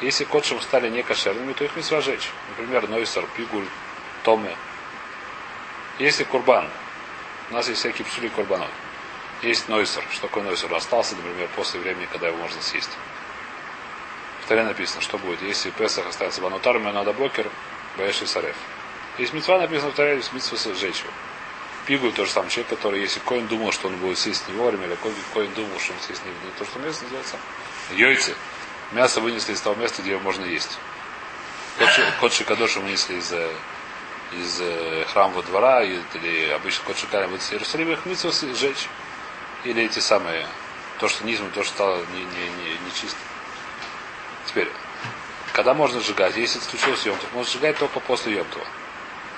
Если 0.00 0.22
котшем 0.22 0.60
стали 0.60 0.88
не 0.88 1.02
кошерными, 1.02 1.54
то 1.54 1.64
их 1.64 1.74
мецва 1.74 2.00
жечь. 2.00 2.30
Например, 2.50 2.88
нойсер, 2.88 3.26
пигуль, 3.36 3.66
томе. 4.22 4.56
Если 5.98 6.22
курбан, 6.22 6.70
у 7.50 7.54
нас 7.54 7.68
есть 7.68 7.80
всякие 7.80 8.06
псули 8.06 8.28
курбанот. 8.28 8.70
Есть 9.42 9.68
нойсер. 9.68 10.04
Что 10.12 10.28
такое 10.28 10.44
нойсер? 10.44 10.72
Остался, 10.72 11.16
например, 11.16 11.48
после 11.56 11.80
времени, 11.80 12.06
когда 12.12 12.28
его 12.28 12.36
можно 12.36 12.62
съесть. 12.62 12.90
Таре 14.46 14.64
написано, 14.64 15.00
что 15.00 15.18
будет. 15.18 15.42
Если 15.42 15.70
Песах 15.70 16.06
остается 16.06 16.40
банутар, 16.40 16.78
надо 16.78 17.12
блокер, 17.12 17.50
боишь 17.96 18.22
и 18.22 18.26
сарев. 18.26 18.56
Есть 19.18 19.32
мецва 19.32 19.58
написано 19.58 19.90
в 19.90 19.94
Таре, 19.94 20.16
есть 20.16 20.32
мецва 20.32 20.56
сжечь 20.74 21.00
его. 21.00 21.12
Пигу 21.86 22.10
то 22.10 22.24
же 22.24 22.30
самое 22.32 22.50
человек, 22.50 22.70
который, 22.70 23.00
если 23.00 23.20
Коин 23.20 23.46
думал, 23.46 23.70
что 23.70 23.86
он 23.86 23.96
будет 23.96 24.18
съесть 24.18 24.48
не 24.48 24.54
вовремя, 24.54 24.86
или 24.86 24.96
Коин 25.32 25.52
думал, 25.54 25.78
что 25.78 25.92
он 25.92 26.00
съесть 26.00 26.22
не 26.24 26.50
то, 26.58 26.64
что 26.64 26.80
место 26.80 27.04
называется 27.04 27.36
Йойцы. 27.92 28.34
Мясо 28.92 29.20
вынесли 29.20 29.52
из 29.52 29.60
того 29.60 29.76
места, 29.76 30.02
где 30.02 30.12
его 30.12 30.20
можно 30.20 30.44
есть. 30.44 30.78
Кот 32.20 32.32
Шикадоша 32.32 32.80
вынесли 32.80 33.16
из, 33.16 33.32
из 34.32 34.62
храмового 35.12 35.44
двора, 35.44 35.84
или 35.84 36.50
обычно 36.50 36.84
кот 36.84 36.98
Шикарем 36.98 37.30
вынесли 37.30 37.50
из 37.50 37.52
Иерусалима, 37.60 37.92
их 37.92 38.06
митцву 38.06 38.32
сжечь. 38.32 38.88
Или 39.64 39.84
эти 39.84 39.98
самые, 40.00 40.46
то, 40.98 41.08
что 41.08 41.24
низм, 41.24 41.50
то, 41.52 41.62
что 41.62 41.72
стало 41.72 41.96
не, 42.14 42.20
не, 42.20 42.48
не, 42.48 42.70
не 42.70 42.92
чисто. 42.94 43.18
Теперь, 44.46 44.68
когда 45.52 45.74
можно 45.74 46.00
сжигать? 46.00 46.36
Если 46.36 46.60
это 46.60 46.70
случилось 46.70 47.04
Йомтов, 47.04 47.32
можно 47.32 47.50
сжигать 47.50 47.78
только 47.78 48.00
после 48.00 48.34
Йомтова. 48.34 48.64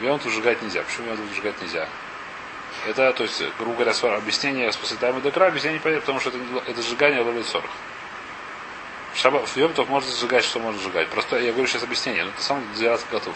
Йомтов 0.01 0.33
сжигать 0.33 0.63
нельзя. 0.63 0.83
Почему 0.83 1.09
Йомтов 1.09 1.27
сжигать 1.35 1.61
нельзя? 1.61 1.89
Это, 2.87 3.13
то 3.13 3.25
есть, 3.25 3.43
грубо 3.59 3.75
говоря, 3.75 4.17
объяснение 4.17 4.73
с 4.73 4.77
до 4.77 5.31
края, 5.31 5.51
объяснение 5.51 5.81
понятно, 5.81 6.01
потому 6.01 6.21
что 6.21 6.31
это, 6.31 6.39
это 6.71 6.83
сжигание 6.83 7.21
ловит 7.21 7.47
сорок. 7.47 7.71
В, 9.15 9.19
шаба, 9.19 9.45
в 9.45 9.57
Йомтов 9.57 9.89
можно 9.89 10.11
сжигать, 10.11 10.45
что 10.45 10.61
можно 10.61 10.81
сжигать. 10.81 11.09
Просто 11.09 11.39
я 11.39 11.53
говорю 11.53 11.67
сейчас 11.67 11.83
объяснение, 11.83 12.25
но 12.25 12.31
это 12.31 12.43
сам 12.43 12.63
Зирас 12.77 13.05
готов. 13.11 13.35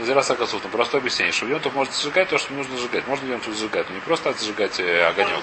Зирас 0.00 0.28
готов, 0.28 0.62
но 0.62 0.70
просто 0.70 0.98
объяснение, 0.98 1.32
что 1.32 1.46
в 1.46 1.48
Йомтов 1.48 1.74
можно 1.74 1.92
сжигать 1.94 2.28
то, 2.28 2.38
что 2.38 2.52
нужно 2.52 2.76
сжигать. 2.76 3.06
Можно 3.06 3.30
Йомтов 3.30 3.54
сжигать, 3.54 3.88
но 3.88 3.94
не 3.94 4.00
просто 4.00 4.34
сжигать 4.38 4.78
э, 4.80 5.04
огонек. 5.06 5.42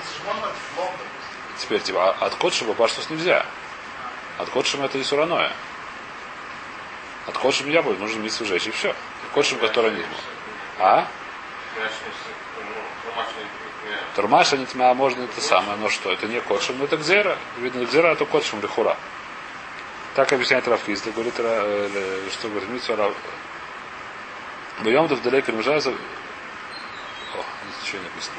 Теперь, 1.58 1.82
типа, 1.82 2.12
от 2.12 2.36
Котшева 2.36 2.74
баштус 2.74 3.10
нельзя. 3.10 3.46
От 4.38 4.50
Котшева 4.50 4.86
это 4.86 4.98
и 4.98 5.04
сураное. 5.04 5.52
От 7.28 7.38
Котшева 7.38 7.68
нельзя 7.68 7.82
будет, 7.82 8.00
нужно 8.00 8.20
мисс 8.20 8.40
сжечь, 8.40 8.68
и 8.68 8.72
все. 8.72 8.96
Котшев, 9.34 9.60
который 9.60 9.92
не 9.92 10.06
А? 10.80 11.08
Турмаша 14.16 14.58
не 14.58 14.66
тьма, 14.66 14.94
можно 14.94 15.24
это 15.24 15.42
самое, 15.42 15.78
но 15.78 15.90
что? 15.90 16.12
Это 16.12 16.28
не 16.28 16.40
котшем, 16.40 16.78
но 16.78 16.86
это 16.86 16.96
гзера. 16.98 17.38
Видно, 17.58 17.84
гзера 17.86 18.08
это 18.14 18.26
котшем 18.26 18.62
лихура. 18.62 18.96
Так 20.16 20.32
объясняет 20.32 20.68
Рафиз, 20.68 21.04
говорит, 21.04 21.34
э, 21.38 22.30
что 22.32 22.48
говорит 22.48 22.70
Митсу 22.70 22.96
Рав. 22.96 23.14
Боем 24.80 25.08
в 25.08 25.22
далеко 25.22 25.52
мужаза. 25.52 25.92
О, 25.92 27.44
ничего 27.84 27.98
не 28.00 28.06
написано. 28.06 28.38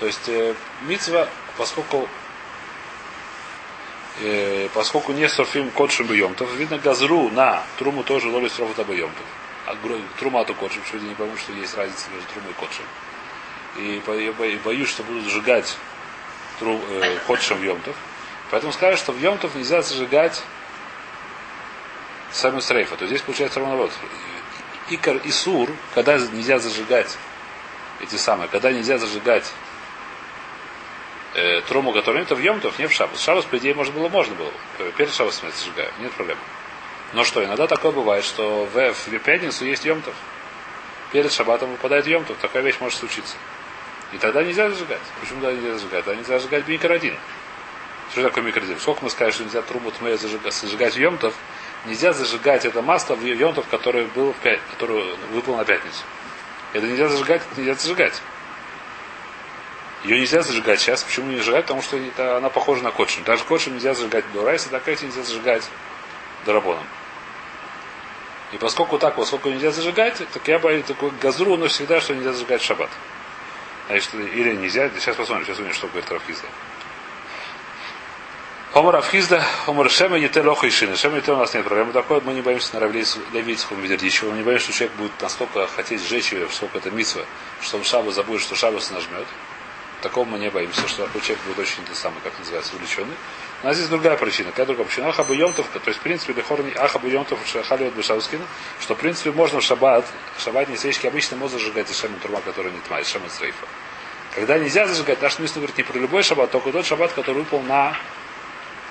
То 0.00 0.06
есть 0.06 0.28
э, 0.28 0.54
Митсва, 0.82 1.28
поскольку 1.56 2.08
э, 4.20 4.68
поскольку 4.74 5.12
не 5.12 5.28
сорфим 5.28 5.70
котшем 5.70 6.06
бьемтов, 6.06 6.52
видно 6.54 6.78
газру 6.78 7.30
на 7.30 7.62
труму 7.78 8.02
тоже 8.02 8.28
лоли 8.28 8.48
срофута 8.48 8.84
бьемтов. 8.84 9.24
А 9.66 9.76
трума 10.18 10.44
то 10.44 10.54
котшем, 10.54 10.84
что 10.84 10.96
люди 10.96 11.08
не 11.08 11.14
поймут, 11.14 11.38
что 11.38 11.52
есть 11.52 11.76
разница 11.76 12.10
между 12.10 12.28
трумой 12.32 12.52
и 12.52 12.54
котшем 12.54 12.84
и 13.78 14.58
боюсь, 14.64 14.88
что 14.88 15.02
будут 15.02 15.24
сжигать 15.24 15.76
тру, 16.58 16.80
э, 16.90 17.18
ходшем 17.26 17.62
Йомтов. 17.62 17.94
Поэтому 18.50 18.72
скажут, 18.72 18.98
что 18.98 19.12
в 19.12 19.20
Йомтов 19.20 19.54
нельзя 19.54 19.82
зажигать 19.82 20.42
сами 22.32 22.60
стрейфа. 22.60 22.96
То 22.96 23.06
здесь 23.06 23.20
получается 23.22 23.60
ровно 23.60 23.76
вот. 23.76 23.92
Икар 24.90 25.18
и 25.18 25.30
Сур, 25.30 25.70
когда 25.94 26.18
нельзя 26.18 26.58
зажигать 26.58 27.16
эти 28.00 28.16
самые, 28.16 28.48
когда 28.48 28.72
нельзя 28.72 28.96
зажигать 28.96 29.52
э, 31.38 31.60
труму, 31.62 31.92
которая 31.92 32.22
нет, 32.22 32.30
в 32.30 32.38
Йомтов, 32.38 32.78
не 32.78 32.86
в 32.86 32.92
Шабас. 32.92 33.20
Шабас, 33.20 33.44
по 33.44 33.56
идее, 33.58 33.74
можно 33.74 33.94
было, 33.94 34.08
можно 34.08 34.34
было. 34.34 34.52
Перед 34.96 35.12
Шабасом 35.12 35.48
это 35.48 35.58
зажигаю, 35.58 35.90
нет 36.00 36.12
проблем. 36.12 36.38
Но 37.12 37.24
что, 37.24 37.44
иногда 37.44 37.66
такое 37.66 37.92
бывает, 37.92 38.24
что 38.24 38.68
в, 38.72 38.92
в 38.92 39.18
пятницу 39.20 39.64
есть 39.64 39.84
Йомтов. 39.84 40.14
Перед 41.12 41.32
Шабатом 41.32 41.70
выпадает 41.70 42.06
Йомтов. 42.06 42.36
Такая 42.38 42.62
вещь 42.62 42.76
может 42.80 42.98
случиться. 42.98 43.36
И 44.12 44.18
тогда 44.18 44.42
нельзя 44.42 44.70
зажигать. 44.70 45.00
Почему 45.20 45.40
тогда 45.40 45.56
нельзя 45.56 45.74
зажигать? 45.74 46.04
Тогда 46.04 46.20
нельзя 46.20 46.38
зажигать 46.38 46.68
микродин. 46.68 47.16
Что 48.10 48.22
такое 48.22 48.44
микродин? 48.44 48.78
Сколько 48.78 49.04
мы 49.04 49.10
скажем, 49.10 49.32
что 49.34 49.44
нельзя 49.44 49.62
трубу 49.62 49.90
тмея 49.90 50.16
зажигать, 50.16 50.54
зажигать 50.54 50.96
йомтов, 50.96 51.34
нельзя 51.84 52.12
зажигать 52.12 52.64
это 52.64 52.80
масло 52.80 53.14
в 53.14 53.22
йомтов, 53.22 53.66
который 53.68 54.06
был 54.06 54.32
в 54.32 54.36
пять, 54.36 54.60
который 54.70 55.14
выпал 55.32 55.56
на 55.56 55.64
пятницу. 55.64 56.02
Это 56.72 56.86
нельзя 56.86 57.08
зажигать, 57.08 57.42
это 57.50 57.60
нельзя 57.60 57.74
зажигать. 57.74 58.22
Ее 60.04 60.18
нельзя 60.18 60.42
зажигать 60.42 60.80
сейчас. 60.80 61.02
Почему 61.02 61.30
не 61.30 61.38
зажигать? 61.38 61.64
Потому 61.64 61.82
что 61.82 61.96
это, 61.96 62.36
она 62.36 62.50
похожа 62.50 62.82
на 62.82 62.90
котшин. 62.90 63.24
Даже 63.24 63.44
котшин 63.44 63.74
нельзя 63.74 63.94
зажигать 63.94 64.24
до 64.32 64.44
райса, 64.44 64.68
так 64.70 64.86
эти 64.86 65.04
нельзя 65.04 65.22
зажигать 65.22 65.68
дарабоном. 66.46 66.84
И 68.52 68.56
поскольку 68.56 68.98
так, 68.98 69.16
поскольку 69.16 69.50
нельзя 69.50 69.70
зажигать, 69.72 70.22
так 70.32 70.48
я 70.48 70.58
боюсь 70.58 70.84
такой 70.86 71.10
газру, 71.20 71.56
но 71.56 71.68
всегда, 71.68 72.00
что 72.00 72.14
нельзя 72.14 72.32
зажигать 72.32 72.62
в 72.62 72.64
шаббат. 72.64 72.90
Значит, 73.88 74.14
или 74.14 74.54
нельзя. 74.54 74.90
Сейчас 74.98 75.16
посмотрим, 75.16 75.46
сейчас 75.46 75.58
увидим, 75.58 75.74
что 75.74 75.88
говорит 75.88 76.10
Рафхизда. 76.10 76.46
Омар 78.74 78.94
Рафхизда, 78.96 79.44
Омар 79.66 79.90
Шема 79.90 80.18
Ете 80.18 80.42
Лоха 80.42 80.66
и 80.66 80.70
Шина. 80.70 80.94
Шема 80.94 81.20
у 81.26 81.36
нас 81.36 81.54
нет 81.54 81.64
проблемы 81.64 81.92
такой, 81.92 82.20
мы 82.20 82.34
не 82.34 82.42
боимся 82.42 82.78
на 82.78 82.84
Левицком 82.84 83.80
Ведердичеву, 83.80 84.30
мы 84.30 84.38
не 84.38 84.42
боимся, 84.44 84.66
что 84.66 84.74
человек 84.74 84.96
будет 84.96 85.20
настолько 85.20 85.66
хотеть 85.68 86.06
сжечь 86.06 86.32
ее, 86.32 86.46
сколько 86.50 86.76
это 86.76 86.90
митсва, 86.90 87.22
что 87.62 87.78
он 87.78 87.84
шабу 87.84 88.10
забудет, 88.12 88.42
что 88.42 88.54
шабус 88.54 88.90
нажмет. 88.90 89.26
Такого 90.00 90.24
мы 90.24 90.38
не 90.38 90.48
боимся, 90.48 90.86
что 90.86 91.06
такой 91.06 91.20
человек 91.22 91.44
будет 91.44 91.58
очень, 91.58 91.82
это 91.82 91.94
самый, 91.94 92.20
как 92.22 92.38
называется, 92.38 92.76
увлеченный. 92.76 93.16
У 93.62 93.66
нас 93.66 93.76
здесь 93.76 93.88
другая 93.88 94.16
причина. 94.16 94.50
Какая 94.50 94.66
другая 94.66 94.86
причина? 94.86 95.08
Ахабу 95.08 95.32
Йомтов, 95.32 95.66
то 95.66 95.80
есть, 95.86 95.98
в 95.98 96.02
принципе, 96.02 96.34
Лехорни 96.34 96.72
Ахабу 96.76 97.08
Йомтов 97.08 97.40
Халиот 97.68 97.94
Бешаускина, 97.94 98.44
что, 98.80 98.94
в 98.94 98.98
принципе, 98.98 99.32
можно 99.32 99.58
в 99.58 99.64
шаббат, 99.64 100.06
шаббатные 100.38 100.78
свечки 100.78 101.08
обычно 101.08 101.36
можно 101.36 101.58
зажигать 101.58 101.90
из 101.90 101.98
турма, 102.22 102.40
который 102.42 102.70
не 102.70 102.78
тма, 102.78 103.00
из 103.00 103.08
шема 103.08 103.28
стрейфа. 103.28 103.66
Когда 104.36 104.56
нельзя 104.56 104.86
зажигать, 104.86 105.20
наш 105.20 105.40
Мисс 105.40 105.52
говорит 105.52 105.76
не 105.76 105.82
про 105.82 105.98
любой 105.98 106.22
шаббат, 106.22 106.52
только 106.52 106.70
тот 106.70 106.86
шаббат, 106.86 107.12
который 107.12 107.38
выпал 107.38 107.60
на 107.62 107.96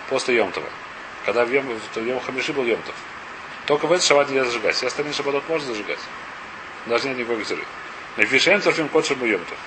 после 0.10 0.36
Йомтова. 0.36 0.68
Когда 1.26 1.46
в 1.46 1.52
Йом, 1.54 1.68
в 1.96 1.98
Йом 1.98 2.20
Хамиши 2.20 2.52
был 2.52 2.66
Йомтов. 2.66 2.96
Только 3.66 3.88
в 3.88 3.94
этот 3.94 4.06
шаббат 4.06 4.30
нельзя 4.30 4.44
зажигать. 4.44 4.76
Все 4.76 4.88
остальные 4.88 5.14
шаббатот 5.14 5.48
можно 5.48 5.68
зажигать. 5.68 6.00
Даже 6.86 7.08
нет 7.08 7.18
никакой 7.18 7.44
гзыры. 7.44 7.64
Мефишем 8.18 8.62
царфим 8.62 8.90
кот 8.90 9.06
шабу 9.06 9.26
Йомтов. 9.26 9.58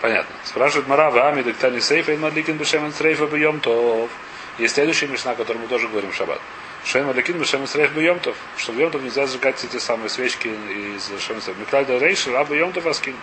Понятно. 0.00 0.34
Спрашивает 0.44 0.86
Марава, 0.86 1.28
Ами, 1.28 1.42
Дектани 1.42 1.80
Сейфа, 1.80 2.12
и 2.12 2.16
Мадликин 2.16 2.56
Бешемен 2.56 2.92
Срейфа 2.92 3.26
Бьем 3.26 3.60
Тов. 3.60 4.10
Есть 4.58 4.74
следующая 4.74 5.06
мишна, 5.06 5.32
о 5.32 5.34
которой 5.34 5.58
мы 5.58 5.68
тоже 5.68 5.88
говорим 5.88 6.12
в 6.12 6.14
шаббат. 6.14 6.40
Шен 6.84 7.06
Мадликин 7.06 7.38
Бешемен 7.38 7.66
Срейф 7.66 7.92
Бьемтов. 7.92 8.36
Что 8.56 8.72
в 8.72 8.78
Йомтов 8.78 9.02
нельзя 9.02 9.26
зажигать 9.26 9.62
эти 9.64 9.78
самые 9.78 10.08
свечки 10.08 10.48
из 10.48 11.10
Шемен 11.20 11.42
Срейф. 11.42 11.58
Миклальда 11.58 11.98
Рейш, 11.98 12.26
Раба 12.28 12.54
Йомтов 12.54 12.86
Аскин. 12.86 13.16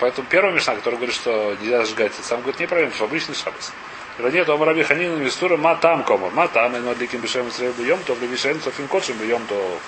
Поэтому 0.00 0.26
первая 0.28 0.52
мишна, 0.52 0.74
которая 0.74 0.98
говорит, 0.98 1.14
что 1.14 1.56
нельзя 1.60 1.80
зажигать, 1.84 2.12
сам 2.22 2.40
говорит, 2.40 2.60
не 2.60 2.66
проблема, 2.66 2.92
в 2.92 3.00
обычный 3.02 3.34
шаббат. 3.34 3.72
Нет, 4.18 4.48
он 4.48 4.62
раби 4.62 4.82
ханина 4.82 5.16
мистура 5.16 5.56
ма 5.56 5.76
там 5.76 6.02
комар. 6.02 6.30
Ма 6.32 6.48
там, 6.48 6.72
но 6.72 6.92
диким 6.94 7.20
бешем 7.20 7.50
среб 7.50 7.76
бьем, 7.76 7.98
то 8.04 8.14
бешем 8.16 8.60
софин 8.60 8.88
кодшим 8.88 9.16
бьем, 9.16 9.42
то 9.48 9.78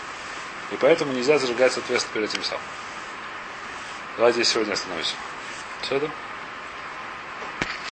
и 0.70 0.76
поэтому 0.76 1.12
нельзя 1.12 1.38
зажигать 1.38 1.72
соответственно 1.72 2.14
перед 2.14 2.30
этим 2.30 2.44
самым. 2.44 2.62
Давайте 4.16 4.44
сегодня 4.44 4.74
остановимся. 4.74 5.14
Все 5.82 5.96
это? 5.96 6.10